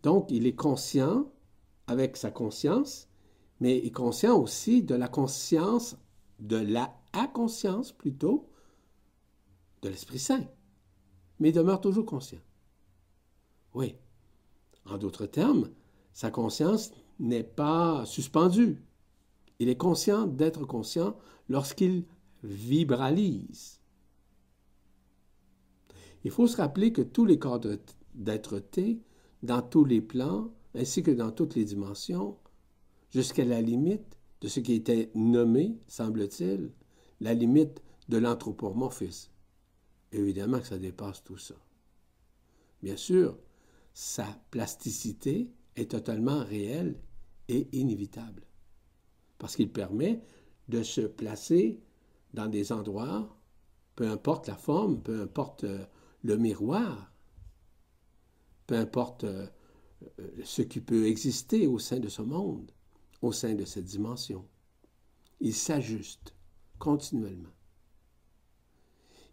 Donc, 0.02 0.30
il 0.30 0.46
est 0.46 0.54
conscient 0.54 1.26
avec 1.86 2.16
sa 2.16 2.30
conscience, 2.30 3.08
mais 3.60 3.78
il 3.78 3.86
est 3.86 3.90
conscient 3.90 4.38
aussi 4.38 4.82
de 4.82 4.94
la 4.94 5.08
conscience, 5.08 5.96
de 6.38 6.56
la 6.56 6.94
inconscience 7.12 7.92
plutôt, 7.92 8.48
de 9.82 9.88
l'Esprit 9.88 10.18
Saint. 10.18 10.44
Mais 11.38 11.52
demeure 11.52 11.80
toujours 11.80 12.06
conscient. 12.06 12.40
Oui. 13.74 13.94
En 14.86 14.98
d'autres 14.98 15.26
termes, 15.26 15.70
sa 16.12 16.30
conscience 16.30 16.92
n'est 17.18 17.44
pas 17.44 18.04
suspendue. 18.06 18.82
Il 19.58 19.68
est 19.68 19.76
conscient 19.76 20.26
d'être 20.26 20.64
conscient 20.64 21.16
lorsqu'il 21.48 22.04
vibralise. 22.42 23.80
Il 26.24 26.30
faut 26.30 26.46
se 26.46 26.56
rappeler 26.56 26.92
que 26.92 27.02
tous 27.02 27.24
les 27.24 27.38
corps 27.38 27.60
d'être-té, 28.14 29.00
dans 29.42 29.62
tous 29.62 29.84
les 29.84 30.00
plans, 30.00 30.50
ainsi 30.74 31.02
que 31.02 31.10
dans 31.10 31.30
toutes 31.30 31.54
les 31.54 31.64
dimensions, 31.64 32.38
jusqu'à 33.10 33.44
la 33.44 33.60
limite 33.60 34.15
de 34.46 34.48
ce 34.48 34.60
qui 34.60 34.74
était 34.74 35.10
nommé, 35.16 35.76
semble-t-il, 35.88 36.70
la 37.18 37.34
limite 37.34 37.82
de 38.08 38.16
l'anthropomorphisme. 38.16 39.32
Évidemment 40.12 40.60
que 40.60 40.68
ça 40.68 40.78
dépasse 40.78 41.24
tout 41.24 41.36
ça. 41.36 41.56
Bien 42.80 42.96
sûr, 42.96 43.36
sa 43.92 44.24
plasticité 44.52 45.50
est 45.74 45.90
totalement 45.90 46.44
réelle 46.44 46.96
et 47.48 47.66
inévitable, 47.72 48.46
parce 49.36 49.56
qu'il 49.56 49.72
permet 49.72 50.22
de 50.68 50.84
se 50.84 51.00
placer 51.00 51.80
dans 52.32 52.46
des 52.46 52.70
endroits, 52.70 53.36
peu 53.96 54.08
importe 54.08 54.46
la 54.46 54.54
forme, 54.54 55.02
peu 55.02 55.22
importe 55.22 55.64
euh, 55.64 55.84
le 56.22 56.36
miroir, 56.36 57.12
peu 58.68 58.76
importe 58.76 59.24
euh, 59.24 59.48
euh, 60.20 60.28
ce 60.44 60.62
qui 60.62 60.80
peut 60.80 61.08
exister 61.08 61.66
au 61.66 61.80
sein 61.80 61.98
de 61.98 62.08
ce 62.08 62.22
monde, 62.22 62.70
au 63.26 63.32
sein 63.32 63.54
de 63.54 63.64
cette 63.64 63.84
dimension. 63.84 64.44
Il 65.40 65.54
s'ajuste 65.54 66.34
continuellement. 66.78 67.50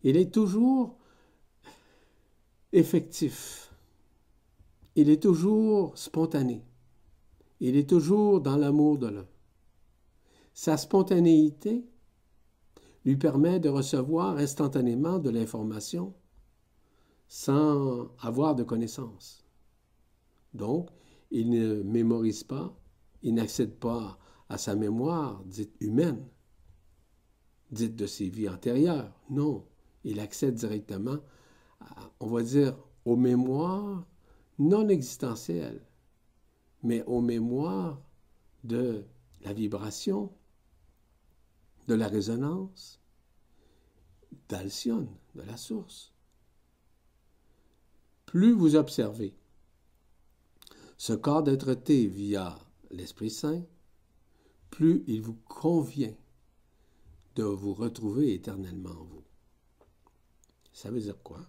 Il 0.04 0.18
est 0.18 0.34
toujours 0.34 0.98
effectif. 2.74 3.72
Il 4.96 5.10
est 5.10 5.22
toujours 5.22 5.98
spontané. 5.98 6.64
Il 7.60 7.78
est 7.78 7.90
toujours 7.90 8.42
dans 8.42 8.58
l'amour 8.58 8.98
de 8.98 9.08
l'un. 9.08 9.28
Sa 10.54 10.78
spontanéité 10.78 11.86
lui 13.06 13.16
permet 13.16 13.60
de 13.60 13.70
recevoir 13.70 14.38
instantanément 14.38 15.20
de 15.20 15.30
l'information 15.30 16.14
sans 17.28 18.12
avoir 18.20 18.56
de 18.56 18.64
connaissances. 18.64 19.44
Donc, 20.54 20.90
il 21.32 21.50
ne 21.50 21.82
mémorise 21.82 22.44
pas, 22.44 22.78
il 23.24 23.34
n'accède 23.34 23.80
pas 23.80 24.20
à 24.50 24.58
sa 24.58 24.76
mémoire 24.76 25.44
dite 25.46 25.76
humaine, 25.80 26.24
dite 27.72 27.96
de 27.96 28.06
ses 28.06 28.30
vies 28.30 28.50
antérieures. 28.50 29.12
Non, 29.30 29.66
il 30.04 30.20
accède 30.20 30.56
directement, 30.56 31.18
on 32.20 32.28
va 32.28 32.44
dire, 32.44 32.78
aux 33.06 33.16
mémoires 33.16 34.06
non 34.60 34.88
existentielles, 34.90 35.82
mais 36.84 37.04
aux 37.06 37.22
mémoires 37.22 38.02
de 38.64 39.06
la 39.42 39.54
vibration, 39.54 40.32
de 41.88 41.96
la 41.96 42.08
résonance, 42.08 43.02
d'Alcyone, 44.50 45.10
de 45.36 45.42
la 45.42 45.58
source. 45.58 46.14
Plus 48.26 48.54
vous 48.54 48.76
observez 48.76 49.36
ce 50.98 51.14
corps 51.14 51.44
d'être-té 51.44 52.08
via 52.08 52.58
l'Esprit 52.94 53.30
Saint, 53.30 53.66
plus 54.70 55.04
il 55.08 55.22
vous 55.22 55.38
convient 55.48 56.16
de 57.36 57.44
vous 57.44 57.74
retrouver 57.74 58.34
éternellement 58.34 58.92
en 58.92 59.04
vous. 59.04 59.24
Ça 60.72 60.92
veut 60.92 61.02
dire 61.02 61.22
quoi? 61.22 61.40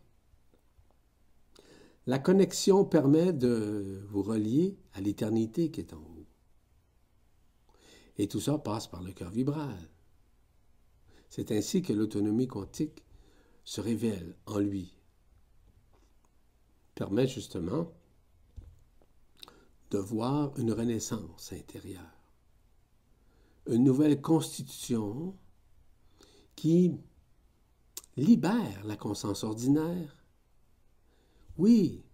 La 2.07 2.19
connexion 2.19 2.85
permet 2.85 3.33
de 3.33 4.03
vous 4.09 4.23
relier 4.23 4.77
à 4.93 5.01
l'éternité 5.01 5.71
qui 5.71 5.81
est 5.81 5.95
en 5.95 6.01
vous. 6.01 6.27
Et 8.19 8.29
tout 8.29 8.41
ça 8.41 8.59
passe 8.59 8.87
par 8.87 9.03
le 9.03 9.13
cœur 9.13 9.31
vibral. 9.31 9.89
C'est 11.31 11.51
ainsi 11.51 11.83
que 11.83 11.93
l'autonomie 11.93 12.47
quantique 12.47 13.03
se 13.65 13.81
révèle 13.81 14.37
en 14.47 14.59
lui. 14.59 14.95
Permet 16.95 17.27
justement 17.27 17.91
de 19.91 19.99
voir 19.99 20.59
une 20.59 20.73
renaissance 20.73 21.53
intérieure, 21.53 22.03
une 23.67 23.85
nouvelle 23.85 24.21
constitution 24.21 25.37
qui 26.57 26.93
libère 28.17 28.85
la 28.85 28.97
conscience 28.97 29.45
ordinaire. 29.45 30.25
Oui, 31.57 32.05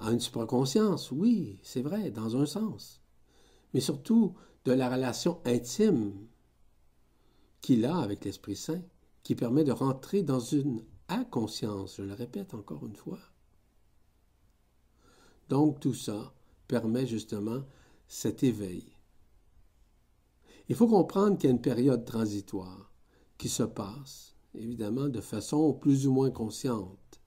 à 0.00 0.12
une 0.12 0.20
supraconscience, 0.20 1.10
oui, 1.10 1.58
c'est 1.62 1.82
vrai, 1.82 2.10
dans 2.10 2.36
un 2.36 2.46
sens, 2.46 3.00
mais 3.72 3.80
surtout 3.80 4.34
de 4.64 4.72
la 4.72 4.90
relation 4.90 5.40
intime 5.44 6.28
qu'il 7.60 7.84
a 7.84 7.98
avec 7.98 8.24
l'Esprit 8.24 8.56
Saint, 8.56 8.82
qui 9.22 9.34
permet 9.34 9.64
de 9.64 9.72
rentrer 9.72 10.22
dans 10.22 10.40
une 10.40 10.84
inconscience, 11.08 11.96
je 11.96 12.02
le 12.02 12.14
répète 12.14 12.54
encore 12.54 12.86
une 12.86 12.96
fois. 12.96 13.18
Donc 15.48 15.80
tout 15.80 15.94
ça 15.94 16.32
permet 16.66 17.06
justement 17.06 17.62
cet 18.06 18.42
éveil. 18.42 18.84
Il 20.68 20.74
faut 20.74 20.88
comprendre 20.88 21.38
qu'il 21.38 21.48
y 21.48 21.52
a 21.52 21.54
une 21.54 21.60
période 21.60 22.04
transitoire 22.04 22.92
qui 23.38 23.48
se 23.48 23.62
passe, 23.62 24.34
évidemment, 24.54 25.08
de 25.08 25.20
façon 25.20 25.72
plus 25.72 26.06
ou 26.06 26.12
moins 26.12 26.30
consciente, 26.30 27.20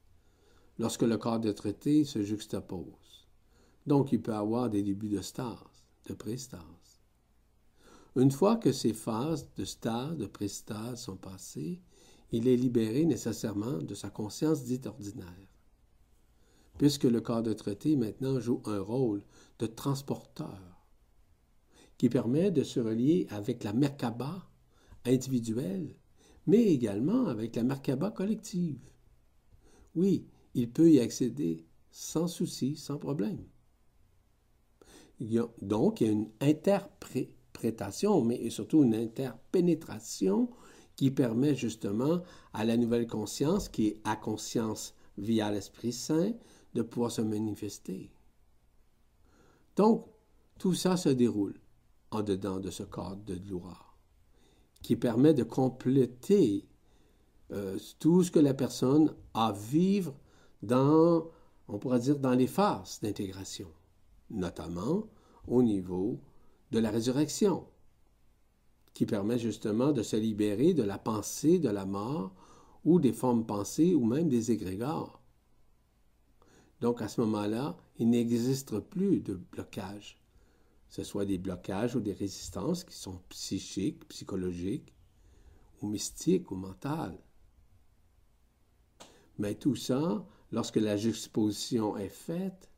lorsque 0.78 1.04
le 1.04 1.18
corps 1.18 1.40
de 1.40 1.52
traité 1.52 2.04
se 2.04 2.22
juxtapose. 2.24 3.28
Donc 3.86 4.12
il 4.12 4.22
peut 4.22 4.34
avoir 4.34 4.70
des 4.70 4.84
débuts 4.84 5.10
de 5.10 5.22
stase, 5.22 5.58
de 6.08 6.14
pré-stase. 6.14 6.62
Une 8.16 8.32
fois 8.32 8.58
que 8.58 8.72
ces 8.72 8.94
phases 8.94 9.48
de 9.56 9.66
stade, 9.66 10.18
de 10.18 10.26
prestase 10.26 11.02
sont 11.02 11.16
passées, 11.16 11.82
il 12.32 12.48
est 12.48 12.58
libéré 12.58 13.06
nécessairement 13.06 13.78
de 13.78 13.96
sa 13.96 14.10
conscience 14.10 14.64
dite 14.64 14.88
ordinaire. 14.88 15.49
Puisque 16.80 17.04
le 17.04 17.20
corps 17.20 17.44
de 17.44 17.52
traité 17.52 17.98
maintenant 17.98 18.40
joue 18.40 18.62
un 18.66 18.80
rôle 18.80 19.22
de 19.60 19.68
transporteur 19.68 20.82
qui 21.98 22.08
permet 22.08 22.52
de 22.52 22.64
se 22.64 22.80
relier 22.80 23.28
avec 23.30 23.66
la 23.66 23.74
Merkaba 23.74 24.50
individuelle, 25.06 25.98
mais 26.48 26.64
également 26.64 27.28
avec 27.28 27.58
la 27.58 27.64
Merkaba 27.64 28.12
collective. 28.12 28.80
Oui, 29.94 30.26
il 30.54 30.72
peut 30.72 30.90
y 30.90 31.02
accéder 31.02 31.68
sans 31.92 32.28
souci, 32.28 32.78
sans 32.78 32.98
problème. 32.98 33.44
donc, 35.62 36.00
il 36.00 36.08
y 36.08 36.10
a 36.10 36.14
une 36.14 36.32
interprétation 36.40 38.24
mais 38.24 38.50
surtout 38.50 38.86
une 38.86 38.96
interpénétration 38.96 40.50
qui 40.96 41.12
permet 41.12 41.56
justement 41.56 42.22
à 42.54 42.64
la 42.64 42.78
nouvelle 42.78 43.08
conscience, 43.08 43.68
qui 43.68 43.88
est 43.88 44.02
à 44.06 44.16
conscience 44.16 44.96
via 45.18 45.52
l'Esprit 45.52 45.92
Saint, 45.92 46.32
de 46.74 46.82
pouvoir 46.82 47.12
se 47.12 47.22
manifester. 47.22 48.10
Donc, 49.76 50.06
tout 50.58 50.74
ça 50.74 50.98
se 50.98 51.10
déroule 51.10 51.60
en 52.12 52.22
dedans 52.22 52.60
de 52.60 52.70
ce 52.70 52.84
cadre 52.84 53.24
de 53.26 53.36
gloire, 53.36 53.98
qui 54.82 54.96
permet 54.96 55.34
de 55.34 55.44
compléter 55.44 56.68
euh, 57.52 57.78
tout 58.00 58.24
ce 58.24 58.32
que 58.32 58.40
la 58.40 58.54
personne 58.54 59.16
a 59.34 59.48
à 59.48 59.52
vivre 59.54 60.14
dans, 60.62 61.28
on 61.68 61.80
pourrait 61.80 62.00
dire, 62.00 62.20
dans 62.20 62.34
les 62.34 62.48
phases 62.48 63.00
d'intégration, 63.02 63.72
notamment 64.30 65.08
au 65.48 65.64
niveau 65.64 66.20
de 66.72 66.80
la 66.80 66.92
résurrection, 66.92 67.66
qui 68.94 69.06
permet 69.06 69.40
justement 69.40 69.92
de 69.92 70.04
se 70.04 70.16
libérer 70.16 70.74
de 70.74 70.84
la 70.84 70.98
pensée 70.98 71.58
de 71.58 71.70
la 71.70 71.86
mort 71.86 72.34
ou 72.86 73.00
des 73.00 73.14
formes 73.14 73.46
pensées 73.46 73.96
ou 73.96 74.06
même 74.06 74.30
des 74.30 74.52
égrégores. 74.52 75.19
Donc 76.82 77.02
à 77.02 77.08
ce 77.08 77.22
moment-là, 77.22 77.78
il 77.98 78.10
n'existe 78.10 78.80
plus 78.80 79.20
de 79.20 79.36
blocage, 79.36 80.18
ce 80.90 81.04
soit 81.04 81.26
des 81.26 81.38
blocages 81.38 81.96
ou 81.96 82.00
des 82.00 82.14
résistances 82.14 82.84
qui 82.84 82.96
sont 82.96 83.22
psychiques, 83.30 84.08
psychologiques, 84.08 84.94
ou 85.82 85.88
mystiques 85.88 86.52
ou 86.52 86.56
mentales. 86.56 87.18
Mais 89.38 89.56
tout 89.56 89.76
ça, 89.76 90.26
lorsque 90.52 90.78
la 90.78 90.98
juxtaposition 90.98 91.96
est 91.98 92.10
faite, 92.10 92.70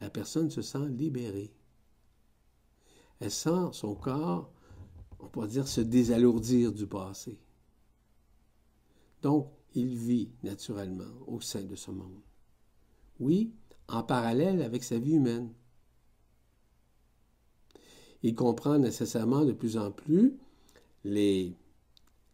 la 0.00 0.10
personne 0.10 0.50
se 0.50 0.60
sent 0.60 0.88
libérée 0.88 1.56
elle 3.20 3.30
sent 3.30 3.72
son 3.72 3.94
corps, 3.94 4.50
on 5.18 5.28
pourrait 5.28 5.48
dire, 5.48 5.66
se 5.66 5.80
désalourdir 5.80 6.72
du 6.72 6.86
passé. 6.86 7.38
Donc, 9.22 9.50
il 9.74 9.94
vit 9.94 10.30
naturellement 10.42 11.04
au 11.26 11.40
sein 11.40 11.62
de 11.62 11.74
ce 11.74 11.90
monde. 11.90 12.25
Oui, 13.20 13.52
en 13.88 14.02
parallèle 14.02 14.62
avec 14.62 14.84
sa 14.84 14.98
vie 14.98 15.14
humaine. 15.14 15.52
Il 18.22 18.34
comprend 18.34 18.78
nécessairement 18.78 19.44
de 19.44 19.52
plus 19.52 19.76
en 19.76 19.90
plus 19.92 20.36
les, 21.04 21.56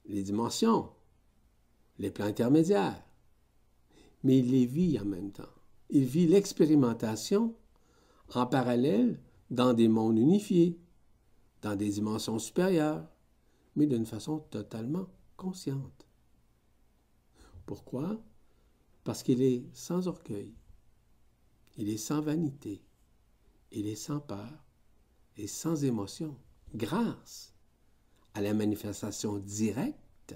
les 0.06 0.22
dimensions, 0.22 0.88
les 1.98 2.10
plans 2.10 2.26
intermédiaires, 2.26 3.04
mais 4.22 4.38
il 4.38 4.50
les 4.50 4.66
vit 4.66 4.98
en 4.98 5.04
même 5.04 5.32
temps. 5.32 5.42
Il 5.90 6.04
vit 6.04 6.26
l'expérimentation 6.26 7.54
en 8.34 8.46
parallèle 8.46 9.20
dans 9.50 9.74
des 9.74 9.88
mondes 9.88 10.18
unifiés, 10.18 10.78
dans 11.60 11.76
des 11.76 11.90
dimensions 11.90 12.38
supérieures, 12.38 13.06
mais 13.76 13.86
d'une 13.86 14.06
façon 14.06 14.38
totalement 14.38 15.08
consciente. 15.36 16.06
Pourquoi? 17.66 18.18
parce 19.04 19.22
qu'il 19.22 19.42
est 19.42 19.64
sans 19.72 20.08
orgueil, 20.08 20.52
il 21.76 21.88
est 21.88 21.96
sans 21.98 22.20
vanité, 22.20 22.82
il 23.70 23.86
est 23.86 23.96
sans 23.96 24.20
peur 24.20 24.64
et 25.36 25.46
sans 25.46 25.84
émotion, 25.84 26.36
grâce 26.74 27.54
à 28.34 28.40
la 28.40 28.54
manifestation 28.54 29.38
directe 29.38 30.34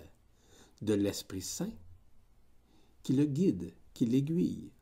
de 0.82 0.94
l'Esprit 0.94 1.42
Saint 1.42 1.72
qui 3.02 3.12
le 3.12 3.24
guide, 3.24 3.72
qui 3.94 4.04
l'aiguille. 4.04 4.72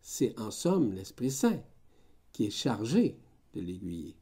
C'est 0.00 0.38
en 0.40 0.50
somme 0.50 0.92
l'Esprit 0.92 1.30
Saint 1.30 1.62
qui 2.32 2.46
est 2.46 2.50
chargé 2.50 3.18
de 3.54 3.60
l'aiguiller. 3.60 4.16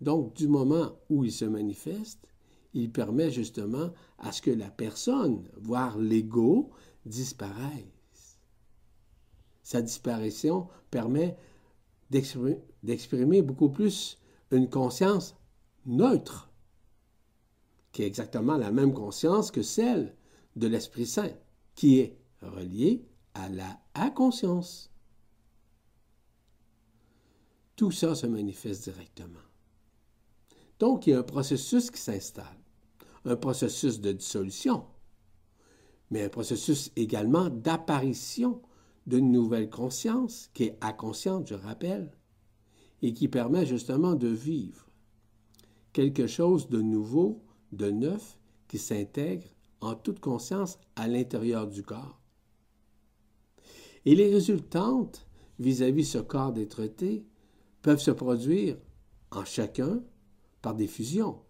Donc, 0.00 0.34
du 0.34 0.48
moment 0.48 0.98
où 1.08 1.24
il 1.24 1.32
se 1.32 1.44
manifeste, 1.44 2.26
il 2.72 2.90
permet 2.90 3.30
justement 3.30 3.92
à 4.18 4.32
ce 4.32 4.42
que 4.42 4.50
la 4.50 4.70
personne, 4.70 5.48
voire 5.56 5.98
l'ego, 5.98 6.70
disparaisse. 7.04 7.99
Sa 9.70 9.82
disparition 9.82 10.66
permet 10.90 11.36
d'exprimer 12.10 13.40
beaucoup 13.40 13.70
plus 13.70 14.18
une 14.50 14.68
conscience 14.68 15.36
neutre, 15.86 16.50
qui 17.92 18.02
est 18.02 18.06
exactement 18.06 18.56
la 18.56 18.72
même 18.72 18.92
conscience 18.92 19.52
que 19.52 19.62
celle 19.62 20.16
de 20.56 20.66
l'Esprit 20.66 21.06
Saint, 21.06 21.30
qui 21.76 22.00
est 22.00 22.18
reliée 22.42 23.06
à 23.34 23.48
la 23.48 23.80
inconscience. 23.94 24.90
Tout 27.76 27.92
ça 27.92 28.16
se 28.16 28.26
manifeste 28.26 28.82
directement. 28.82 29.38
Donc, 30.80 31.06
il 31.06 31.10
y 31.10 31.14
a 31.14 31.20
un 31.20 31.22
processus 31.22 31.92
qui 31.92 32.00
s'installe, 32.00 32.58
un 33.24 33.36
processus 33.36 34.00
de 34.00 34.10
dissolution, 34.10 34.84
mais 36.10 36.24
un 36.24 36.28
processus 36.28 36.90
également 36.96 37.50
d'apparition 37.50 38.62
d'une 39.06 39.32
nouvelle 39.32 39.70
conscience, 39.70 40.50
qui 40.54 40.64
est 40.64 40.78
inconsciente, 40.80 41.48
je 41.48 41.54
rappelle, 41.54 42.10
et 43.02 43.14
qui 43.14 43.28
permet 43.28 43.66
justement 43.66 44.14
de 44.14 44.28
vivre 44.28 44.86
quelque 45.92 46.26
chose 46.26 46.68
de 46.68 46.80
nouveau, 46.80 47.42
de 47.72 47.90
neuf, 47.90 48.38
qui 48.68 48.78
s'intègre 48.78 49.46
en 49.80 49.94
toute 49.94 50.20
conscience 50.20 50.78
à 50.96 51.08
l'intérieur 51.08 51.66
du 51.66 51.82
corps. 51.82 52.20
Et 54.04 54.14
les 54.14 54.32
résultantes 54.32 55.26
vis-à-vis 55.58 56.02
-vis 56.02 56.12
ce 56.12 56.18
corps 56.18 56.52
d'être 56.52 56.86
peuvent 57.82 58.00
se 58.00 58.10
produire 58.10 58.76
en 59.30 59.44
chacun 59.44 60.02
par 60.62 60.74
des 60.74 60.86
fusions. 60.86 61.40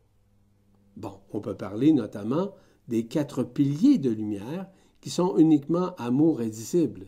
Bon, 0.96 1.20
on 1.32 1.40
peut 1.40 1.56
parler 1.56 1.92
notamment 1.92 2.54
des 2.88 3.06
quatre 3.06 3.42
piliers 3.42 3.98
de 3.98 4.10
lumière 4.10 4.68
qui 5.00 5.10
sont 5.10 5.36
uniquement 5.38 5.94
amour 5.96 6.40
indicible, 6.40 7.06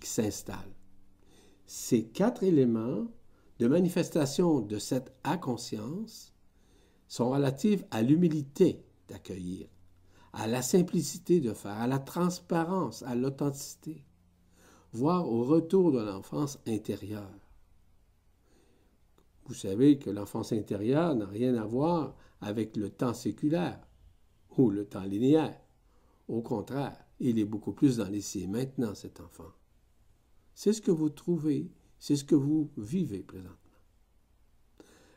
qui 0.00 0.08
s'installent. 0.08 0.74
Ces 1.66 2.04
quatre 2.04 2.42
éléments 2.42 3.06
de 3.58 3.68
manifestation 3.68 4.60
de 4.60 4.78
cette 4.78 5.12
inconscience 5.22 6.32
sont 7.06 7.30
relatifs 7.30 7.84
à 7.90 8.02
l'humilité 8.02 8.82
d'accueillir, 9.08 9.68
à 10.32 10.46
la 10.46 10.62
simplicité 10.62 11.40
de 11.40 11.52
faire, 11.52 11.72
à 11.78 11.86
la 11.86 11.98
transparence, 11.98 13.02
à 13.02 13.14
l'authenticité, 13.14 14.04
voire 14.92 15.28
au 15.28 15.44
retour 15.44 15.92
de 15.92 16.00
l'enfance 16.00 16.58
intérieure. 16.66 17.38
Vous 19.46 19.54
savez 19.54 19.98
que 19.98 20.10
l'enfance 20.10 20.52
intérieure 20.52 21.14
n'a 21.14 21.26
rien 21.26 21.56
à 21.56 21.64
voir 21.64 22.16
avec 22.40 22.76
le 22.76 22.88
temps 22.88 23.14
séculaire 23.14 23.80
ou 24.56 24.70
le 24.70 24.84
temps 24.84 25.04
linéaire. 25.04 25.60
Au 26.28 26.40
contraire, 26.40 26.96
il 27.18 27.38
est 27.38 27.44
beaucoup 27.44 27.72
plus 27.72 27.96
dans 27.96 28.08
les 28.08 28.46
maintenant, 28.46 28.94
cet 28.94 29.20
enfant. 29.20 29.50
C'est 30.62 30.74
ce 30.74 30.82
que 30.82 30.90
vous 30.90 31.08
trouvez, 31.08 31.72
c'est 31.98 32.16
ce 32.16 32.24
que 32.24 32.34
vous 32.34 32.70
vivez 32.76 33.22
présentement. 33.22 33.56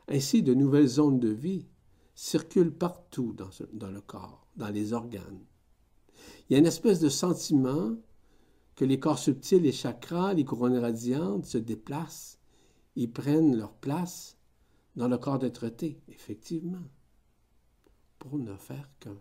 Ainsi, 0.07 0.41
de 0.41 0.53
nouvelles 0.53 0.87
zones 0.87 1.19
de 1.19 1.27
vie 1.27 1.67
circulent 2.15 2.73
partout 2.73 3.33
dans, 3.33 3.91
le 3.91 3.99
corps, 3.99 4.47
dans 4.55 4.69
les 4.69 4.93
organes. 4.93 5.43
Il 6.47 6.53
y 6.53 6.55
a 6.55 6.59
une 6.59 6.65
espèce 6.65 7.01
de 7.01 7.09
sentiment 7.09 7.93
que 8.77 8.85
les 8.85 9.01
corps 9.01 9.19
subtils, 9.19 9.63
les 9.63 9.73
chakras, 9.73 10.33
les 10.33 10.45
couronnes 10.45 10.77
radiantes 10.77 11.45
se 11.45 11.57
déplacent 11.57 12.39
ils 12.95 13.11
prennent 13.11 13.57
leur 13.57 13.73
place 13.73 14.37
dans 14.95 15.09
le 15.09 15.17
corps 15.17 15.39
d'être 15.39 15.69
effectivement, 16.07 16.87
pour 18.17 18.39
ne 18.39 18.55
faire 18.55 18.89
qu'un. 19.01 19.17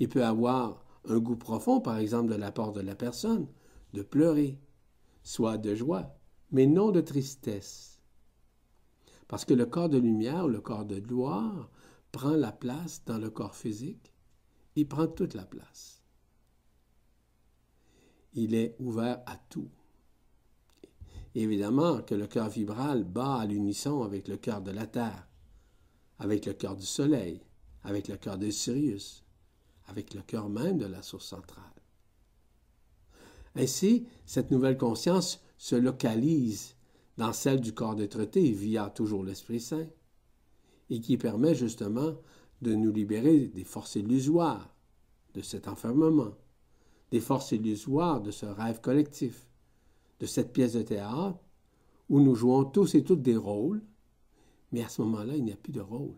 Il 0.00 0.08
peut 0.08 0.24
avoir 0.24 0.84
un 1.04 1.20
goût 1.20 1.36
profond, 1.36 1.80
par 1.80 1.98
exemple, 1.98 2.32
de 2.32 2.36
la 2.36 2.50
part 2.50 2.72
de 2.72 2.80
la 2.80 2.96
personne, 2.96 3.46
de 3.92 4.02
pleurer, 4.02 4.60
soit 5.22 5.58
de 5.58 5.74
joie, 5.74 6.16
mais 6.50 6.66
non 6.66 6.90
de 6.90 7.00
tristesse. 7.00 8.00
Parce 9.28 9.44
que 9.44 9.54
le 9.54 9.66
corps 9.66 9.88
de 9.88 9.98
lumière, 9.98 10.46
le 10.46 10.60
corps 10.60 10.84
de 10.84 11.00
gloire, 11.00 11.70
prend 12.12 12.36
la 12.36 12.52
place 12.52 13.02
dans 13.04 13.18
le 13.18 13.30
corps 13.30 13.56
physique, 13.56 14.12
il 14.76 14.86
prend 14.86 15.06
toute 15.06 15.34
la 15.34 15.44
place. 15.44 16.02
Il 18.34 18.54
est 18.54 18.76
ouvert 18.78 19.22
à 19.26 19.36
tout 19.36 19.70
évidemment 21.42 22.02
que 22.02 22.14
le 22.14 22.26
cœur 22.26 22.48
vibral 22.48 23.04
bat 23.04 23.36
à 23.36 23.46
l'unisson 23.46 24.02
avec 24.02 24.28
le 24.28 24.36
cœur 24.36 24.62
de 24.62 24.70
la 24.70 24.86
Terre, 24.86 25.28
avec 26.18 26.46
le 26.46 26.54
cœur 26.54 26.76
du 26.76 26.86
Soleil, 26.86 27.42
avec 27.82 28.08
le 28.08 28.16
cœur 28.16 28.38
de 28.38 28.50
Sirius, 28.50 29.24
avec 29.86 30.14
le 30.14 30.22
cœur 30.22 30.48
même 30.48 30.78
de 30.78 30.86
la 30.86 31.02
source 31.02 31.26
centrale. 31.26 31.75
Ainsi, 33.56 34.06
cette 34.26 34.50
nouvelle 34.50 34.76
conscience 34.76 35.42
se 35.56 35.74
localise 35.74 36.76
dans 37.16 37.32
celle 37.32 37.60
du 37.60 37.72
corps 37.72 37.96
d'être-té 37.96 38.52
via 38.52 38.90
toujours 38.90 39.24
l'Esprit 39.24 39.60
Saint, 39.60 39.86
et 40.90 41.00
qui 41.00 41.16
permet 41.16 41.54
justement 41.54 42.14
de 42.60 42.74
nous 42.74 42.92
libérer 42.92 43.46
des 43.46 43.64
forces 43.64 43.96
illusoires 43.96 44.74
de 45.34 45.40
cet 45.40 45.68
enfermement, 45.68 46.34
des 47.10 47.20
forces 47.20 47.52
illusoires 47.52 48.20
de 48.20 48.30
ce 48.30 48.46
rêve 48.46 48.80
collectif, 48.80 49.48
de 50.20 50.26
cette 50.26 50.52
pièce 50.52 50.74
de 50.74 50.82
théâtre 50.82 51.38
où 52.08 52.20
nous 52.20 52.34
jouons 52.34 52.64
tous 52.64 52.94
et 52.94 53.04
toutes 53.04 53.22
des 53.22 53.36
rôles, 53.36 53.82
mais 54.72 54.82
à 54.82 54.88
ce 54.88 55.02
moment-là, 55.02 55.36
il 55.36 55.44
n'y 55.44 55.52
a 55.52 55.56
plus 55.56 55.72
de 55.72 55.80
rôle. 55.80 56.14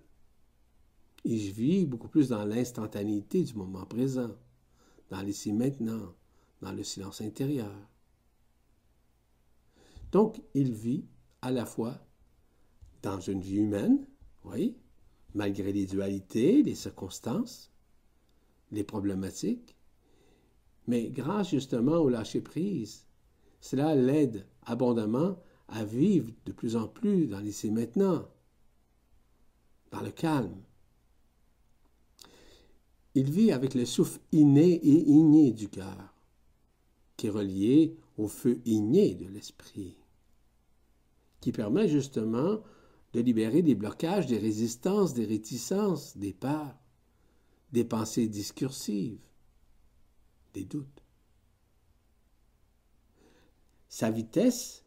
Et 1.24 1.38
je 1.38 1.52
vis 1.52 1.86
beaucoup 1.86 2.08
plus 2.08 2.28
dans 2.28 2.44
l'instantanéité 2.44 3.42
du 3.42 3.54
moment 3.54 3.86
présent, 3.86 4.30
dans 5.10 5.22
l'ici 5.22 5.52
maintenant, 5.52 6.14
dans 6.60 6.72
le 6.72 6.84
silence 6.84 7.20
intérieur. 7.20 7.72
Donc, 10.12 10.40
il 10.54 10.72
vit 10.72 11.04
à 11.42 11.50
la 11.50 11.66
fois 11.66 11.98
dans 13.02 13.20
une 13.20 13.40
vie 13.40 13.58
humaine, 13.58 14.06
oui, 14.44 14.76
malgré 15.34 15.72
les 15.72 15.86
dualités, 15.86 16.62
les 16.62 16.74
circonstances, 16.74 17.70
les 18.72 18.84
problématiques, 18.84 19.76
mais 20.86 21.10
grâce 21.10 21.50
justement 21.50 21.98
au 21.98 22.08
lâcher-prise, 22.08 23.04
cela 23.60 23.94
l'aide 23.94 24.46
abondamment 24.62 25.38
à 25.68 25.84
vivre 25.84 26.32
de 26.46 26.52
plus 26.52 26.76
en 26.76 26.88
plus 26.88 27.26
dans 27.26 27.40
l'ici 27.40 27.70
maintenant, 27.70 28.26
dans 29.90 30.00
le 30.00 30.10
calme. 30.10 30.62
Il 33.14 33.30
vit 33.30 33.52
avec 33.52 33.74
le 33.74 33.84
souffle 33.84 34.20
inné 34.32 34.74
et 34.74 35.08
igné 35.08 35.52
du 35.52 35.68
cœur, 35.68 36.14
qui 37.18 37.26
est 37.26 37.30
relié 37.30 37.98
au 38.16 38.28
feu 38.28 38.62
igné 38.64 39.14
de 39.14 39.26
l'esprit, 39.26 39.98
qui 41.40 41.52
permet 41.52 41.88
justement 41.88 42.62
de 43.12 43.20
libérer 43.20 43.60
des 43.60 43.74
blocages, 43.74 44.26
des 44.26 44.38
résistances, 44.38 45.14
des 45.14 45.26
réticences, 45.26 46.16
des 46.16 46.32
peurs, 46.32 46.78
des 47.72 47.84
pensées 47.84 48.28
discursives, 48.28 49.20
des 50.54 50.64
doutes. 50.64 51.02
Sa 53.88 54.10
vitesse 54.10 54.84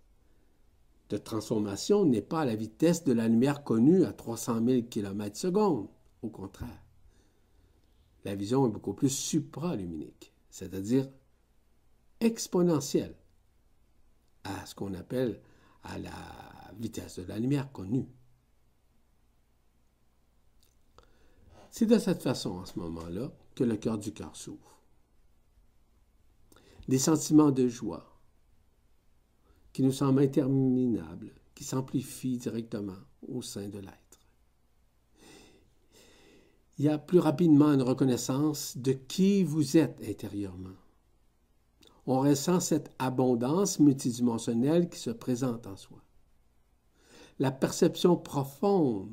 de 1.09 1.17
transformation 1.17 2.05
n'est 2.05 2.21
pas 2.21 2.45
la 2.45 2.55
vitesse 2.55 3.03
de 3.03 3.11
la 3.11 3.27
lumière 3.27 3.65
connue 3.65 4.05
à 4.05 4.13
300 4.13 4.65
000 4.65 4.81
km 4.83 5.35
secondes. 5.37 5.89
Au 6.21 6.29
contraire, 6.29 6.81
la 8.23 8.35
vision 8.35 8.65
est 8.67 8.71
beaucoup 8.71 8.93
plus 8.93 9.09
supraluminique, 9.09 10.33
c'est-à-dire 10.49 11.09
exponentielle 12.21 13.15
à 14.43 14.65
ce 14.65 14.73
qu'on 14.75 14.93
appelle 14.93 15.41
à 15.83 15.97
la 15.99 16.11
vitesse 16.79 17.19
de 17.19 17.23
la 17.23 17.37
lumière 17.37 17.71
connue. 17.71 18.07
C'est 21.69 21.85
de 21.85 21.97
cette 21.97 22.23
façon, 22.23 22.51
en 22.51 22.65
ce 22.65 22.79
moment-là, 22.79 23.31
que 23.55 23.63
le 23.63 23.77
cœur 23.77 23.97
du 23.97 24.13
cœur 24.13 24.35
s'ouvre. 24.35 24.79
Des 26.87 26.99
sentiments 26.99 27.51
de 27.51 27.67
joie, 27.67 28.19
qui 29.73 29.83
nous 29.83 29.91
semble 29.91 30.21
interminable, 30.21 31.33
qui 31.55 31.63
s'amplifie 31.63 32.37
directement 32.37 32.97
au 33.27 33.41
sein 33.41 33.69
de 33.69 33.79
l'être. 33.79 34.11
il 36.81 36.85
y 36.85 36.89
a 36.89 36.97
plus 36.97 37.19
rapidement 37.19 37.73
une 37.73 37.83
reconnaissance 37.83 38.75
de 38.75 38.93
qui 38.93 39.43
vous 39.43 39.77
êtes 39.77 40.01
intérieurement. 40.03 40.80
On 42.07 42.19
ressent 42.21 42.59
cette 42.59 42.91
abondance 42.99 43.79
multidimensionnelle 43.79 44.89
qui 44.89 44.99
se 44.99 45.11
présente 45.11 45.67
en 45.67 45.75
soi. 45.75 46.01
La 47.39 47.51
perception 47.51 48.17
profonde 48.17 49.11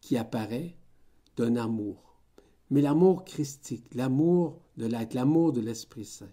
qui 0.00 0.16
apparaît 0.16 0.76
d'un 1.36 1.56
amour, 1.56 2.20
mais 2.70 2.80
l'amour 2.80 3.24
christique, 3.24 3.94
l'amour 3.94 4.60
de 4.76 4.86
l'être, 4.86 5.14
l'amour 5.14 5.52
de 5.52 5.60
l'Esprit 5.60 6.04
Saint. 6.04 6.32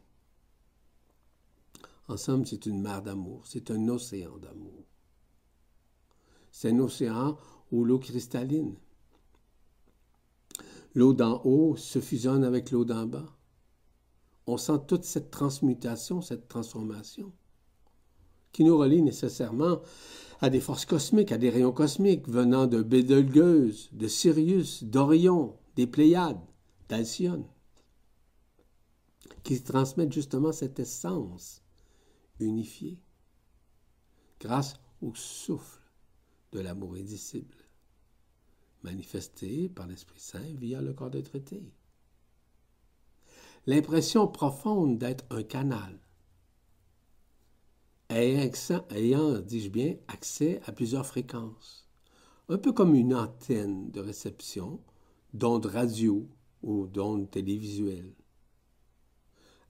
En 2.07 2.17
somme, 2.17 2.45
c'est 2.45 2.65
une 2.65 2.81
mer 2.81 3.01
d'amour, 3.01 3.41
c'est 3.45 3.71
un 3.71 3.87
océan 3.89 4.37
d'amour. 4.37 4.85
C'est 6.51 6.71
un 6.71 6.79
océan 6.79 7.37
où 7.71 7.83
l'eau 7.83 7.99
cristalline. 7.99 8.75
L'eau 10.95 11.13
d'en 11.13 11.41
haut 11.43 11.75
se 11.75 11.99
fusionne 11.99 12.43
avec 12.43 12.71
l'eau 12.71 12.85
d'en 12.85 13.05
bas. 13.05 13.36
On 14.47 14.57
sent 14.57 14.79
toute 14.87 15.03
cette 15.03 15.29
transmutation, 15.29 16.21
cette 16.21 16.47
transformation, 16.47 17.33
qui 18.53 18.63
nous 18.63 18.77
relie 18.77 19.01
nécessairement 19.01 19.81
à 20.39 20.49
des 20.49 20.61
forces 20.61 20.85
cosmiques, 20.85 21.31
à 21.31 21.37
des 21.37 21.49
rayons 21.49 21.73
cosmiques 21.73 22.29
venant 22.29 22.65
de 22.65 22.81
Bédelgeuse, 22.81 23.89
de 23.91 24.07
Sirius, 24.07 24.83
d'Orion, 24.83 25.57
des 25.75 25.85
Pléiades, 25.85 26.39
d'Alcyone, 26.87 27.45
qui 29.43 29.61
transmettent 29.61 30.13
justement 30.13 30.51
cette 30.51 30.79
essence 30.79 31.61
unifiée 32.39 32.97
grâce 34.39 34.75
au 35.01 35.13
souffle 35.13 35.81
de 36.51 36.59
l'amour 36.59 36.95
indicible, 36.95 37.57
manifesté 38.83 39.69
par 39.69 39.87
l'Esprit 39.87 40.19
Saint 40.19 40.53
via 40.55 40.81
le 40.81 40.93
corps 40.93 41.11
de 41.11 41.21
traité. 41.21 41.63
L'impression 43.69 44.29
profonde 44.29 44.97
d'être 44.97 45.25
un 45.29 45.43
canal, 45.43 45.99
ayant, 48.09 49.39
dis-je 49.39 49.69
bien, 49.69 49.95
accès 50.07 50.61
à 50.65 50.71
plusieurs 50.71 51.05
fréquences, 51.05 51.85
un 52.47 52.57
peu 52.57 52.71
comme 52.71 52.95
une 52.95 53.13
antenne 53.13 53.91
de 53.91 53.99
réception 53.99 54.79
d'ondes 55.33 55.65
radio 55.65 56.29
ou 56.63 56.87
d'ondes 56.87 57.29
télévisuelles. 57.29 58.15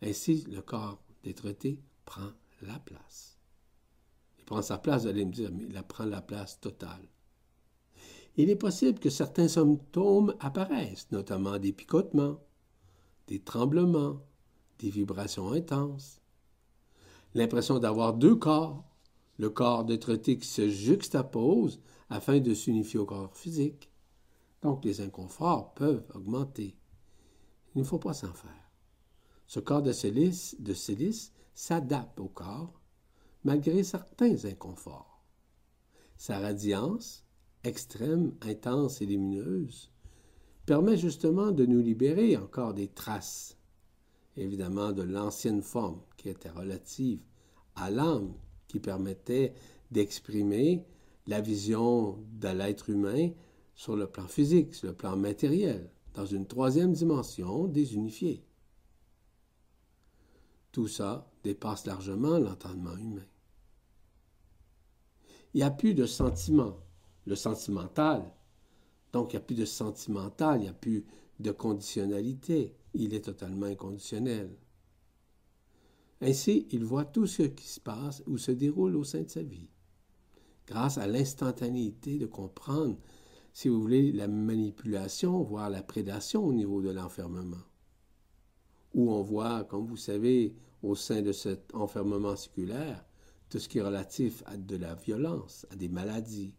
Ainsi, 0.04 0.45
le 0.48 0.62
corps 0.62 1.02
des 1.24 1.34
traités 1.34 1.80
prend 2.06 2.30
la 2.62 2.78
place. 2.78 3.39
Il 4.38 4.45
prend 4.45 4.62
sa 4.62 4.78
place, 4.78 5.02
vous 5.02 5.08
allez 5.08 5.26
me 5.26 5.34
dire, 5.34 5.50
mais 5.52 5.64
il 5.64 5.84
prend 5.89 6.06
la 6.06 6.22
place 6.22 6.60
totale. 6.60 7.10
Il 8.36 8.52
est 8.52 8.56
possible 8.56 9.00
que 9.00 9.10
certains 9.10 9.48
symptômes 9.48 10.36
apparaissent, 10.39 11.10
notamment 11.12 11.58
des 11.58 11.74
picotements, 11.74 12.39
des 13.28 13.39
tremblements, 13.39 14.21
des 14.80 14.89
vibrations 14.89 15.51
intenses, 15.51 16.21
l'impression 17.34 17.80
d'avoir 17.80 18.13
deux 18.13 18.36
corps, 18.36 18.84
le 19.38 19.49
corps 19.49 19.86
de 19.86 19.97
se 20.41 20.69
juxtapose 20.69 21.80
afin 22.09 22.39
de 22.39 22.53
s'unifier 22.53 22.99
au 22.99 23.05
corps 23.05 23.36
physique. 23.36 23.89
Donc 24.61 24.84
les 24.86 25.01
inconforts 25.01 25.73
peuvent 25.75 26.05
augmenter. 26.15 26.75
Il 27.75 27.80
ne 27.80 27.84
faut 27.84 27.99
pas 27.99 28.13
s'en 28.13 28.34
faire. 28.34 28.71
Ce 29.45 29.59
corps 29.59 29.84
de 29.84 29.91
silice, 29.91 30.55
de 30.59 30.73
silice 30.73 31.32
s'adapte 31.53 32.19
au 32.19 32.28
corps 32.28 32.82
malgré 33.43 33.84
certains 33.84 34.45
inconforts. 34.45 35.23
Sa 36.17 36.39
radiance, 36.39 37.23
extrême, 37.63 38.36
intense 38.41 39.01
et 39.01 39.05
lumineuse, 39.05 39.91
permet 40.68 40.97
justement 40.97 41.51
de 41.51 41.65
nous 41.65 41.80
libérer 41.80 42.36
encore 42.36 42.74
des 42.74 42.89
traces, 42.89 43.57
évidemment 44.36 44.91
de 44.91 45.01
l'ancienne 45.01 45.61
forme 45.61 46.01
qui 46.18 46.28
était 46.28 46.49
relative 46.49 47.22
à 47.76 47.89
l'âme, 47.89 48.34
qui 48.68 48.82
permettait 48.82 49.53
d'exprimer 49.91 50.86
la 51.26 51.39
vision 51.39 52.20
de 52.34 52.49
l'être 52.49 52.89
humain 52.89 53.30
sur 53.76 53.95
le 53.95 54.07
plan 54.07 54.28
physique, 54.28 54.76
sur 54.76 54.89
le 54.89 54.93
plan 54.93 55.15
matériel, 55.15 55.89
dans 56.13 56.26
une 56.26 56.45
troisième 56.45 56.91
dimension 56.91 57.68
désunifiée. 57.68 58.43
Tout 60.74 60.89
ça 60.89 61.32
dépasse 61.43 61.86
largement 61.86 62.39
l'entendement 62.39 62.97
humain. 62.97 63.26
Il 65.53 65.59
n'y 65.59 65.63
a 65.63 65.72
plus 65.72 65.93
de 65.93 66.05
sentiment, 66.05 66.78
le 67.26 67.36
sentimental. 67.36 68.34
Donc, 69.14 69.34
il 69.34 69.36
n'y 69.36 69.41
a 69.41 69.45
plus 69.45 69.55
de 69.55 69.66
sentimental, 69.66 70.60
il 70.60 70.64
n'y 70.64 70.70
a 70.70 70.74
plus 70.74 71.05
de 71.39 71.51
conditionnalité. 71.51 72.76
Il 72.93 73.14
est 73.14 73.26
totalement 73.26 73.68
inconditionnel. 73.68 74.49
Ainsi, 76.22 76.68
il 76.72 76.84
voit 76.84 77.05
tout 77.05 77.28
ce 77.28 77.43
qui 77.43 77.68
se 77.68 77.80
passe 77.80 78.24
ou 78.26 78.38
se 78.38 78.51
déroule 78.51 78.95
au 78.95 79.03
sein 79.03 79.22
de 79.22 79.30
sa 79.30 79.43
vie, 79.43 79.70
grâce 80.66 80.97
à 80.97 81.05
l'instantanéité 81.05 82.18
de 82.18 82.26
comprendre, 82.26 82.97
si 83.53 83.70
vous 83.70 83.80
voulez, 83.80 84.12
la 84.12 84.28
manipulation, 84.28 85.43
voire 85.43 85.70
la 85.70 85.84
prédation 85.84 86.43
au 86.43 86.53
niveau 86.53 86.82
de 86.82 86.89
l'enfermement. 86.89 87.64
Où 88.93 89.12
on 89.12 89.22
voit, 89.22 89.64
comme 89.66 89.86
vous 89.86 89.97
savez, 89.97 90.55
au 90.82 90.95
sein 90.95 91.22
de 91.22 91.32
cet 91.32 91.74
enfermement 91.76 92.36
séculaire, 92.36 93.05
tout 93.49 93.60
ce 93.60 93.70
qui 93.70 93.78
est 93.78 93.84
relatif 93.84 94.43
à 94.45 94.58
de 94.58 94.76
la 94.76 94.95
violence, 94.95 95.66
à 95.72 95.76
des 95.76 95.89
maladies, 95.89 96.53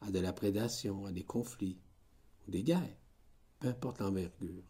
à 0.00 0.10
de 0.10 0.18
la 0.18 0.32
prédation, 0.32 1.06
à 1.06 1.12
des 1.12 1.24
conflits, 1.24 1.78
ou 2.46 2.50
des 2.50 2.62
guerres, 2.62 2.96
peu 3.58 3.68
importe 3.68 4.00
l'envergure. 4.00 4.62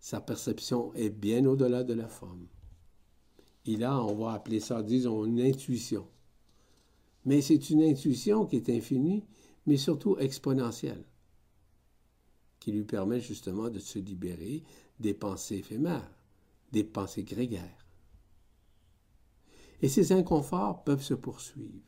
Sa 0.00 0.20
perception 0.20 0.92
est 0.94 1.10
bien 1.10 1.44
au-delà 1.46 1.84
de 1.84 1.94
la 1.94 2.08
forme. 2.08 2.46
Il 3.64 3.84
a, 3.84 4.02
on 4.02 4.16
va 4.16 4.32
appeler 4.32 4.60
ça, 4.60 4.82
disons, 4.82 5.24
une 5.24 5.40
intuition. 5.40 6.08
Mais 7.24 7.40
c'est 7.40 7.70
une 7.70 7.82
intuition 7.82 8.46
qui 8.46 8.56
est 8.56 8.68
infinie, 8.68 9.24
mais 9.66 9.76
surtout 9.76 10.18
exponentielle, 10.18 11.04
qui 12.58 12.72
lui 12.72 12.84
permet 12.84 13.20
justement 13.20 13.70
de 13.70 13.78
se 13.78 14.00
libérer 14.00 14.64
des 14.98 15.14
pensées 15.14 15.58
éphémères, 15.58 16.10
des 16.72 16.84
pensées 16.84 17.22
grégaires. 17.22 17.86
Et 19.82 19.88
ces 19.88 20.12
inconforts 20.12 20.82
peuvent 20.84 21.02
se 21.02 21.14
poursuivre 21.14 21.80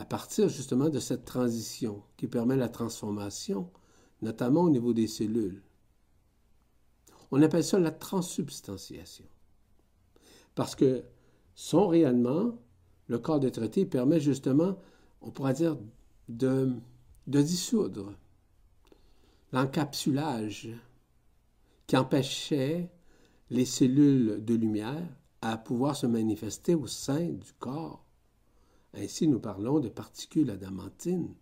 à 0.00 0.06
partir 0.06 0.48
justement 0.48 0.88
de 0.88 0.98
cette 0.98 1.26
transition 1.26 2.02
qui 2.16 2.26
permet 2.26 2.56
la 2.56 2.70
transformation, 2.70 3.70
notamment 4.22 4.62
au 4.62 4.70
niveau 4.70 4.94
des 4.94 5.06
cellules. 5.06 5.62
On 7.30 7.42
appelle 7.42 7.62
ça 7.62 7.78
la 7.78 7.90
transsubstantiation. 7.90 9.26
Parce 10.54 10.74
que 10.74 11.04
son 11.54 11.86
rayonnement, 11.86 12.58
le 13.08 13.18
corps 13.18 13.40
de 13.40 13.50
traité, 13.50 13.84
permet 13.84 14.20
justement, 14.20 14.78
on 15.20 15.30
pourrait 15.30 15.52
dire, 15.52 15.76
de, 16.30 16.72
de 17.26 17.42
dissoudre 17.42 18.14
l'encapsulage 19.52 20.70
qui 21.86 21.98
empêchait 21.98 22.90
les 23.50 23.66
cellules 23.66 24.42
de 24.42 24.54
lumière 24.54 25.06
à 25.42 25.58
pouvoir 25.58 25.94
se 25.94 26.06
manifester 26.06 26.74
au 26.74 26.86
sein 26.86 27.26
du 27.26 27.52
corps 27.58 28.06
ainsi, 28.94 29.28
nous 29.28 29.40
parlons 29.40 29.80
de 29.80 29.88
particules 29.88 30.50
adamantines, 30.50 31.34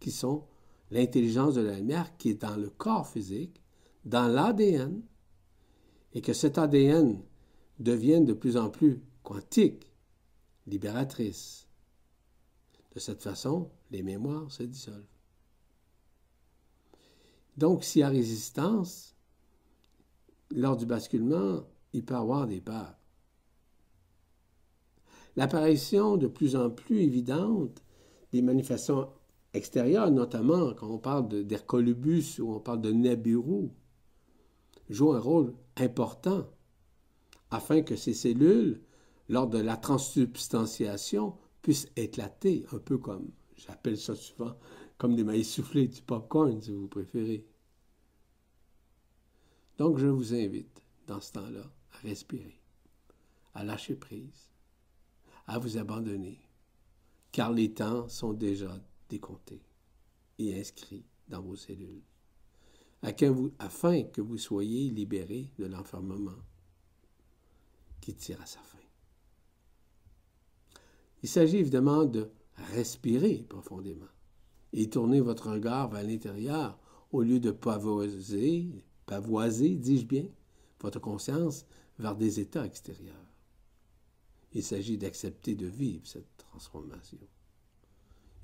qui 0.00 0.10
sont 0.10 0.44
l'intelligence 0.90 1.54
de 1.54 1.60
la 1.60 1.76
lumière 1.76 2.16
qui 2.16 2.30
est 2.30 2.42
dans 2.42 2.56
le 2.56 2.70
corps 2.70 3.08
physique, 3.08 3.60
dans 4.04 4.28
l'ADN, 4.28 5.02
et 6.14 6.20
que 6.20 6.32
cet 6.32 6.56
ADN 6.56 7.20
devienne 7.78 8.24
de 8.24 8.32
plus 8.32 8.56
en 8.56 8.70
plus 8.70 9.02
quantique, 9.22 9.92
libératrice. 10.66 11.66
De 12.94 13.00
cette 13.00 13.22
façon, 13.22 13.70
les 13.90 14.02
mémoires 14.02 14.50
se 14.50 14.62
dissolvent. 14.62 15.04
Donc, 17.56 17.84
s'il 17.84 18.00
y 18.00 18.04
a 18.04 18.08
résistance, 18.08 19.16
lors 20.50 20.76
du 20.76 20.86
basculement, 20.86 21.64
il 21.92 22.04
peut 22.04 22.14
y 22.14 22.16
avoir 22.16 22.46
des 22.46 22.60
peurs 22.60 22.97
l'apparition 25.38 26.16
de 26.16 26.26
plus 26.26 26.56
en 26.56 26.68
plus 26.68 26.98
évidente 26.98 27.84
des 28.32 28.42
manifestations 28.42 29.08
extérieures, 29.54 30.10
notamment 30.10 30.74
quand 30.74 30.90
on 30.90 30.98
parle 30.98 31.28
d'Hercolubus 31.44 32.40
ou 32.40 32.54
on 32.54 32.58
parle 32.58 32.80
de 32.80 32.90
Nibiru, 32.90 33.70
joue 34.90 35.12
un 35.12 35.20
rôle 35.20 35.54
important 35.76 36.44
afin 37.52 37.82
que 37.82 37.94
ces 37.94 38.14
cellules, 38.14 38.82
lors 39.28 39.46
de 39.46 39.58
la 39.58 39.76
transsubstantiation, 39.76 41.36
puissent 41.62 41.88
éclater, 41.94 42.66
un 42.72 42.78
peu 42.78 42.98
comme, 42.98 43.30
j'appelle 43.54 43.96
ça 43.96 44.16
souvent, 44.16 44.56
comme 44.96 45.14
des 45.14 45.22
maïs 45.22 45.48
soufflés, 45.48 45.86
du 45.86 46.02
popcorn, 46.02 46.60
si 46.60 46.72
vous 46.72 46.88
préférez. 46.88 47.46
Donc, 49.78 49.98
je 49.98 50.08
vous 50.08 50.34
invite, 50.34 50.82
dans 51.06 51.20
ce 51.20 51.30
temps-là, 51.34 51.62
à 51.92 51.98
respirer, 51.98 52.58
à 53.54 53.62
lâcher 53.62 53.94
prise, 53.94 54.47
à 55.48 55.58
vous 55.58 55.78
abandonner, 55.78 56.38
car 57.32 57.52
les 57.52 57.72
temps 57.72 58.08
sont 58.08 58.34
déjà 58.34 58.78
décomptés 59.08 59.62
et 60.38 60.60
inscrits 60.60 61.06
dans 61.28 61.40
vos 61.40 61.56
cellules, 61.56 62.02
afin 63.58 64.02
que 64.04 64.20
vous 64.20 64.38
soyez 64.38 64.90
libérés 64.90 65.50
de 65.58 65.64
l'enfermement 65.64 66.38
qui 68.00 68.14
tire 68.14 68.40
à 68.40 68.46
sa 68.46 68.60
fin. 68.60 68.78
Il 71.22 71.28
s'agit 71.28 71.56
évidemment 71.56 72.04
de 72.04 72.30
respirer 72.74 73.44
profondément 73.48 74.06
et 74.72 74.90
tourner 74.90 75.20
votre 75.20 75.50
regard 75.50 75.88
vers 75.88 76.02
l'intérieur 76.02 76.78
au 77.10 77.22
lieu 77.22 77.40
de 77.40 77.50
pavoiser, 77.50 78.84
pavoiser, 79.06 79.76
dis-je 79.76 80.04
bien, 80.04 80.26
votre 80.80 81.00
conscience 81.00 81.64
vers 81.98 82.14
des 82.14 82.38
états 82.38 82.66
extérieurs. 82.66 83.27
Il 84.52 84.62
s'agit 84.62 84.96
d'accepter 84.96 85.54
de 85.54 85.66
vivre 85.66 86.06
cette 86.06 86.36
transformation. 86.38 87.18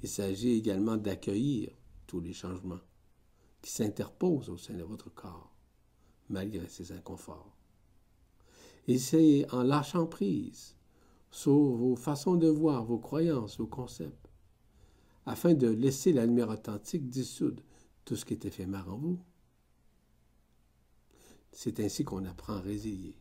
Il 0.02 0.08
s'agit 0.08 0.52
également 0.52 0.96
d'accueillir 0.96 1.70
tous 2.06 2.20
les 2.20 2.34
changements 2.34 2.80
qui 3.62 3.70
s'interposent 3.70 4.50
au 4.50 4.58
sein 4.58 4.74
de 4.74 4.82
votre 4.82 5.12
corps, 5.14 5.56
malgré 6.28 6.68
ces 6.68 6.92
inconforts. 6.92 7.56
Et 8.86 8.98
c'est 8.98 9.50
en 9.50 9.62
lâchant 9.62 10.06
prise 10.06 10.76
sur 11.30 11.52
vos 11.52 11.96
façons 11.96 12.36
de 12.36 12.48
voir, 12.48 12.84
vos 12.84 12.98
croyances, 12.98 13.56
vos 13.56 13.66
concepts, 13.66 14.28
afin 15.24 15.54
de 15.54 15.68
laisser 15.68 16.12
la 16.12 16.26
lumière 16.26 16.50
authentique 16.50 17.08
dissoudre 17.08 17.62
tout 18.04 18.14
ce 18.14 18.26
qui 18.26 18.34
est 18.34 18.44
éphémère 18.44 18.92
en 18.92 18.98
vous. 18.98 19.18
C'est 21.50 21.80
ainsi 21.80 22.04
qu'on 22.04 22.26
apprend 22.26 22.54
à 22.54 22.60
résilier 22.60 23.16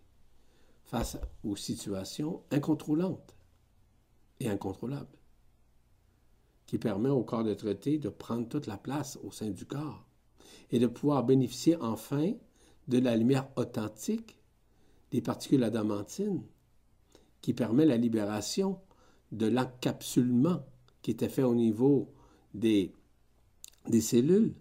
face 0.93 1.17
aux 1.43 1.55
situations 1.55 2.43
incontrôlantes 2.51 3.35
et 4.39 4.47
incontrôlables, 4.47 5.17
qui 6.67 6.77
permet 6.77 7.09
au 7.09 7.23
corps 7.23 7.43
de 7.43 7.55
traité 7.55 7.97
de 7.97 8.09
prendre 8.09 8.47
toute 8.47 8.67
la 8.67 8.77
place 8.77 9.17
au 9.23 9.31
sein 9.31 9.49
du 9.49 9.65
corps 9.65 10.05
et 10.69 10.77
de 10.77 10.85
pouvoir 10.85 11.23
bénéficier 11.23 11.77
enfin 11.77 12.33
de 12.87 12.99
la 12.99 13.17
lumière 13.17 13.49
authentique 13.55 14.37
des 15.09 15.19
particules 15.19 15.63
adamantines 15.63 16.43
qui 17.41 17.55
permet 17.55 17.85
la 17.85 17.97
libération 17.97 18.79
de 19.31 19.47
l'encapsulement 19.47 20.63
qui 21.01 21.09
était 21.09 21.27
fait 21.27 21.41
au 21.41 21.55
niveau 21.55 22.13
des, 22.53 22.93
des 23.87 24.01
cellules, 24.01 24.53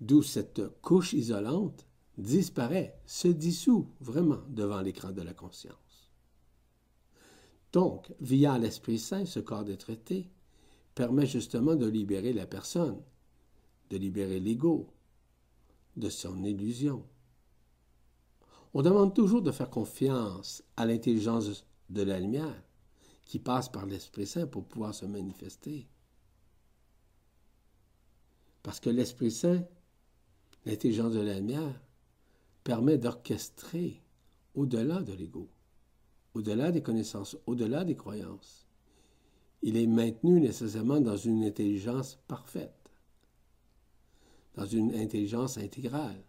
d'où 0.00 0.22
cette 0.22 0.62
couche 0.80 1.12
isolante 1.12 1.85
disparaît, 2.18 2.98
se 3.06 3.28
dissout 3.28 3.90
vraiment 4.00 4.42
devant 4.48 4.80
l'écran 4.80 5.12
de 5.12 5.22
la 5.22 5.34
conscience. 5.34 6.10
Donc, 7.72 8.12
via 8.20 8.58
l'Esprit 8.58 8.98
Saint, 8.98 9.26
ce 9.26 9.40
corps 9.40 9.64
de 9.64 9.74
traité 9.74 10.30
permet 10.94 11.26
justement 11.26 11.74
de 11.74 11.86
libérer 11.86 12.32
la 12.32 12.46
personne, 12.46 13.02
de 13.90 13.98
libérer 13.98 14.40
l'ego 14.40 14.88
de 15.96 16.08
son 16.08 16.42
illusion. 16.42 17.04
On 18.72 18.82
demande 18.82 19.14
toujours 19.14 19.42
de 19.42 19.52
faire 19.52 19.70
confiance 19.70 20.62
à 20.76 20.86
l'intelligence 20.86 21.66
de 21.90 22.02
la 22.02 22.18
lumière 22.18 22.62
qui 23.24 23.38
passe 23.38 23.68
par 23.68 23.86
l'Esprit 23.86 24.26
Saint 24.26 24.46
pour 24.46 24.64
pouvoir 24.64 24.94
se 24.94 25.04
manifester. 25.04 25.86
Parce 28.62 28.80
que 28.80 28.90
l'Esprit 28.90 29.30
Saint, 29.30 29.64
l'intelligence 30.64 31.12
de 31.12 31.20
la 31.20 31.34
lumière, 31.34 31.80
permet 32.66 32.98
d'orchestrer 32.98 34.02
au-delà 34.56 35.00
de 35.00 35.12
l'ego, 35.12 35.48
au-delà 36.34 36.72
des 36.72 36.82
connaissances, 36.82 37.36
au-delà 37.46 37.84
des 37.84 37.94
croyances. 37.94 38.66
Il 39.62 39.76
est 39.76 39.86
maintenu 39.86 40.40
nécessairement 40.40 41.00
dans 41.00 41.16
une 41.16 41.44
intelligence 41.44 42.18
parfaite, 42.26 42.90
dans 44.56 44.66
une 44.66 44.92
intelligence 44.96 45.58
intégrale. 45.58 46.24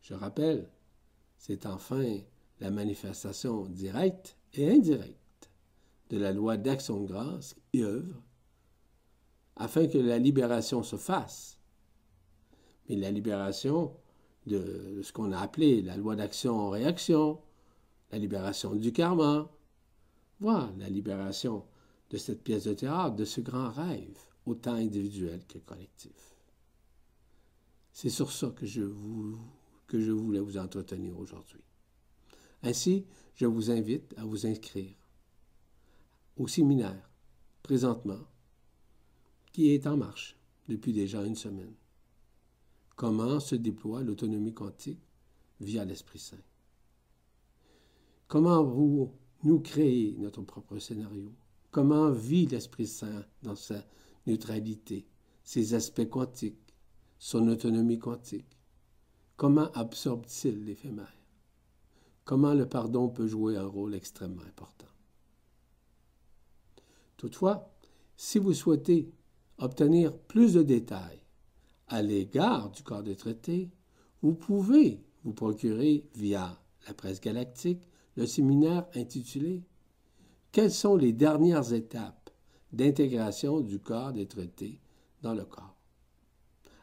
Je 0.00 0.14
rappelle, 0.14 0.70
c'est 1.36 1.66
enfin 1.66 2.20
la 2.58 2.70
manifestation 2.70 3.66
directe 3.66 4.38
et 4.54 4.70
indirecte 4.70 5.50
de 6.08 6.16
la 6.16 6.32
loi 6.32 6.56
d'action 6.56 7.02
de 7.02 7.08
grâce 7.08 7.54
et 7.74 7.82
œuvre 7.82 8.22
afin 9.56 9.86
que 9.86 9.98
la 9.98 10.18
libération 10.18 10.82
se 10.82 10.96
fasse. 10.96 11.58
Mais 12.88 12.96
la 12.96 13.10
libération 13.10 13.94
de 14.48 15.00
ce 15.02 15.12
qu'on 15.12 15.30
a 15.32 15.38
appelé 15.38 15.82
la 15.82 15.96
loi 15.96 16.16
d'action 16.16 16.58
en 16.58 16.70
réaction, 16.70 17.38
la 18.10 18.18
libération 18.18 18.74
du 18.74 18.92
karma, 18.92 19.50
voilà 20.40 20.72
la 20.78 20.88
libération 20.88 21.64
de 22.10 22.16
cette 22.16 22.42
pièce 22.42 22.64
de 22.64 22.74
théâtre, 22.74 23.16
de 23.16 23.24
ce 23.24 23.40
grand 23.40 23.70
rêve, 23.70 24.18
autant 24.46 24.74
individuel 24.74 25.44
que 25.46 25.58
collectif. 25.58 26.34
C'est 27.92 28.10
sur 28.10 28.32
ça 28.32 28.50
que 28.50 28.66
je, 28.66 28.82
vous, 28.82 29.38
que 29.86 30.00
je 30.00 30.12
voulais 30.12 30.40
vous 30.40 30.56
entretenir 30.56 31.18
aujourd'hui. 31.18 31.60
Ainsi, 32.62 33.04
je 33.34 33.46
vous 33.46 33.70
invite 33.70 34.14
à 34.16 34.24
vous 34.24 34.46
inscrire 34.46 34.94
au 36.36 36.46
séminaire, 36.46 37.10
présentement, 37.62 38.20
qui 39.52 39.70
est 39.70 39.86
en 39.86 39.96
marche 39.96 40.36
depuis 40.68 40.92
déjà 40.92 41.24
une 41.24 41.34
semaine. 41.34 41.74
Comment 42.98 43.38
se 43.38 43.54
déploie 43.54 44.02
l'autonomie 44.02 44.52
quantique 44.52 44.98
via 45.60 45.84
l'Esprit 45.84 46.18
Saint? 46.18 46.42
Comment 48.26 48.64
vous, 48.64 49.12
nous 49.44 49.60
créer 49.60 50.16
notre 50.18 50.42
propre 50.42 50.80
scénario? 50.80 51.32
Comment 51.70 52.10
vit 52.10 52.46
l'Esprit 52.46 52.88
Saint 52.88 53.24
dans 53.44 53.54
sa 53.54 53.86
neutralité, 54.26 55.06
ses 55.44 55.74
aspects 55.74 56.08
quantiques, 56.10 56.74
son 57.20 57.46
autonomie 57.46 58.00
quantique? 58.00 58.58
Comment 59.36 59.70
absorbe-t-il 59.74 60.64
l'éphémère? 60.64 61.22
Comment 62.24 62.52
le 62.52 62.68
pardon 62.68 63.08
peut 63.10 63.28
jouer 63.28 63.56
un 63.56 63.66
rôle 63.66 63.94
extrêmement 63.94 64.42
important? 64.42 64.92
Toutefois, 67.16 67.72
si 68.16 68.40
vous 68.40 68.54
souhaitez 68.54 69.08
obtenir 69.58 70.18
plus 70.18 70.54
de 70.54 70.62
détails 70.64 71.22
à 71.88 72.02
l'égard 72.02 72.70
du 72.70 72.82
corps 72.82 73.02
des 73.02 73.16
traités, 73.16 73.70
vous 74.22 74.34
pouvez 74.34 75.02
vous 75.24 75.32
procurer 75.32 76.04
via 76.14 76.60
la 76.86 76.94
presse 76.94 77.20
galactique 77.20 77.82
le 78.16 78.26
séminaire 78.26 78.86
intitulé 78.94 79.62
Quelles 80.52 80.72
sont 80.72 80.96
les 80.96 81.12
dernières 81.12 81.72
étapes 81.72 82.30
d'intégration 82.72 83.60
du 83.60 83.78
corps 83.78 84.12
des 84.12 84.26
traités 84.26 84.80
dans 85.22 85.34
le 85.34 85.44
corps? 85.44 85.76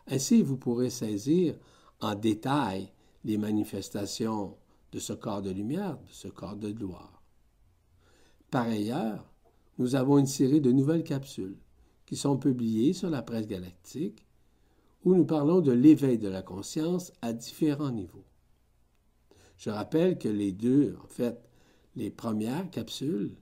Ainsi, 0.07 0.41
vous 0.41 0.57
pourrez 0.57 0.89
saisir 0.89 1.57
en 1.99 2.15
détail 2.15 2.91
les 3.23 3.37
manifestations 3.37 4.55
de 4.91 4.99
ce 4.99 5.13
corps 5.13 5.41
de 5.41 5.51
lumière, 5.51 5.97
de 5.97 6.11
ce 6.11 6.27
corps 6.27 6.55
de 6.55 6.71
gloire. 6.71 7.21
Par 8.51 8.67
ailleurs, 8.67 9.29
nous 9.77 9.95
avons 9.95 10.17
une 10.17 10.27
série 10.27 10.61
de 10.61 10.71
nouvelles 10.71 11.03
capsules 11.03 11.57
qui 12.05 12.15
sont 12.15 12.37
publiées 12.37 12.93
sur 12.93 13.09
la 13.09 13.21
presse 13.21 13.47
galactique 13.47 14.24
où 15.05 15.15
nous 15.15 15.25
parlons 15.25 15.61
de 15.61 15.71
l'éveil 15.71 16.17
de 16.17 16.27
la 16.27 16.41
conscience 16.41 17.13
à 17.21 17.31
différents 17.31 17.91
niveaux. 17.91 18.25
Je 19.57 19.69
rappelle 19.69 20.17
que 20.17 20.27
les 20.27 20.51
deux, 20.51 20.97
en 21.01 21.07
fait, 21.07 21.39
les 21.95 22.09
premières 22.09 22.69
capsules, 22.69 23.37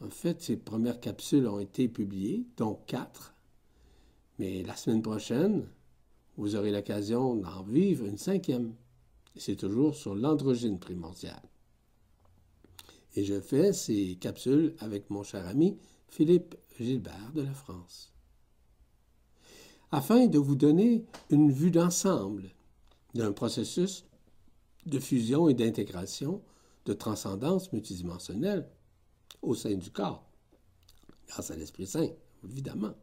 en 0.00 0.08
fait, 0.08 0.40
ces 0.40 0.56
premières 0.56 1.00
capsules 1.00 1.46
ont 1.46 1.58
été 1.58 1.88
publiées, 1.88 2.46
dont 2.56 2.80
quatre, 2.86 3.34
mais 4.38 4.62
la 4.62 4.76
semaine 4.76 5.02
prochaine, 5.02 5.66
vous 6.36 6.56
aurez 6.56 6.70
l'occasion 6.70 7.34
d'en 7.34 7.62
vivre 7.64 8.06
une 8.06 8.16
cinquième. 8.16 8.74
C'est 9.36 9.56
toujours 9.56 9.94
sur 9.94 10.14
l'androgyne 10.14 10.78
primordiale 10.78 11.42
et 13.18 13.24
je 13.24 13.40
fais 13.40 13.72
ces 13.72 14.16
capsules 14.20 14.74
avec 14.78 15.10
mon 15.10 15.24
cher 15.24 15.46
ami 15.46 15.76
Philippe 16.08 16.54
Gilbert 16.78 17.32
de 17.34 17.42
la 17.42 17.52
France. 17.52 18.12
Afin 19.90 20.26
de 20.26 20.38
vous 20.38 20.56
donner 20.56 21.04
une 21.30 21.50
vue 21.50 21.70
d'ensemble 21.70 22.50
d'un 23.14 23.32
processus 23.32 24.04
de 24.86 24.98
fusion 24.98 25.48
et 25.48 25.54
d'intégration 25.54 26.42
de 26.84 26.92
transcendance 26.92 27.72
multidimensionnelle 27.72 28.68
au 29.42 29.54
sein 29.54 29.74
du 29.74 29.90
corps, 29.90 30.24
grâce 31.26 31.50
à 31.50 31.56
l'Esprit 31.56 31.86
Saint, 31.86 32.08
évidemment, 32.44 32.94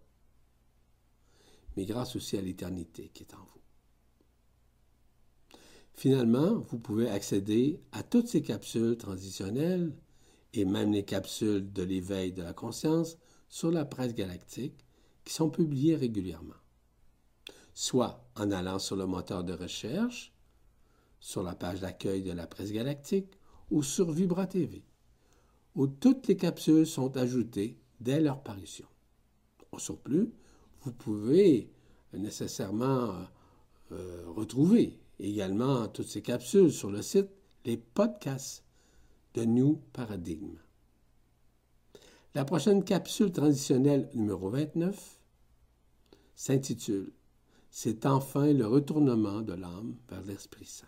mais 1.76 1.86
grâce 1.86 2.16
aussi 2.16 2.38
à 2.38 2.42
l'éternité 2.42 3.10
qui 3.14 3.24
est 3.24 3.34
en 3.34 3.38
vous. 3.38 3.62
Finalement, 5.94 6.56
vous 6.56 6.78
pouvez 6.78 7.10
accéder 7.10 7.80
à 7.94 8.04
toutes 8.04 8.28
ces 8.28 8.42
capsules 8.42 8.98
transitionnelles 8.98 9.96
et 10.54 10.66
même 10.66 10.92
les 10.92 11.06
capsules 11.06 11.72
de 11.72 11.84
l'éveil 11.84 12.32
de 12.32 12.44
la 12.44 12.54
conscience 12.54 13.18
sur 13.50 13.72
la 13.72 13.86
presse 13.86 14.14
galactique 14.14 14.86
qui 15.24 15.34
sont 15.34 15.50
publiées 15.50 15.96
régulièrement, 15.96 16.54
soit 17.76 18.26
en 18.36 18.52
allant 18.52 18.80
sur 18.80 18.96
le 18.96 19.06
moteur 19.06 19.44
de 19.44 19.54
recherche, 19.54 20.34
sur 21.20 21.44
la 21.44 21.56
page 21.56 21.82
d'accueil 21.82 22.24
de 22.24 22.32
la 22.32 22.48
presse 22.48 22.72
galactique 22.72 23.38
ou 23.70 23.84
sur 23.84 24.12
Vibra 24.12 24.48
TV, 24.48 24.82
où 25.76 25.86
toutes 25.86 26.28
les 26.28 26.38
capsules 26.38 26.88
sont 26.88 27.16
ajoutées 27.18 27.78
dès 28.00 28.22
leur 28.22 28.42
parution. 28.42 28.88
Au 29.72 29.78
surplus, 29.78 30.32
vous 30.82 30.94
pouvez 30.94 31.70
nécessairement 32.14 33.14
euh, 33.92 34.24
retrouver 34.28 34.98
également 35.20 35.88
toutes 35.90 36.08
ces 36.08 36.22
capsules 36.22 36.72
sur 36.72 36.90
le 36.90 37.02
site 37.02 37.30
Les 37.66 37.78
podcasts 37.78 38.64
de 39.34 39.44
New 39.44 39.82
Paradigm. 39.92 40.58
La 42.36 42.46
prochaine 42.46 42.84
capsule 42.86 43.32
transitionnelle 43.32 44.10
numéro 44.14 44.50
29 44.50 45.20
s'intitule 46.36 47.12
C'est 47.78 48.06
enfin 48.06 48.54
le 48.54 48.66
retournement 48.66 49.42
de 49.42 49.52
l'âme 49.52 49.98
vers 50.08 50.22
l'Esprit 50.22 50.64
Saint. 50.64 50.88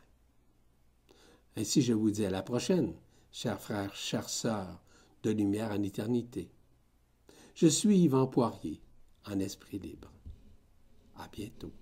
Ainsi, 1.58 1.82
je 1.82 1.92
vous 1.92 2.12
dis 2.12 2.26
à 2.26 2.30
la 2.30 2.42
prochaine, 2.42 2.94
chers 3.30 3.60
frères, 3.60 3.94
chères 3.94 4.30
sœurs 4.30 4.82
de 5.22 5.32
lumière 5.32 5.72
en 5.72 5.84
éternité. 5.84 6.50
Je 7.56 7.68
suis 7.68 7.98
Yvan 8.04 8.28
Poirier, 8.28 8.80
en 9.26 9.38
esprit 9.40 9.80
libre. 9.80 10.10
À 11.18 11.28
bientôt. 11.28 11.74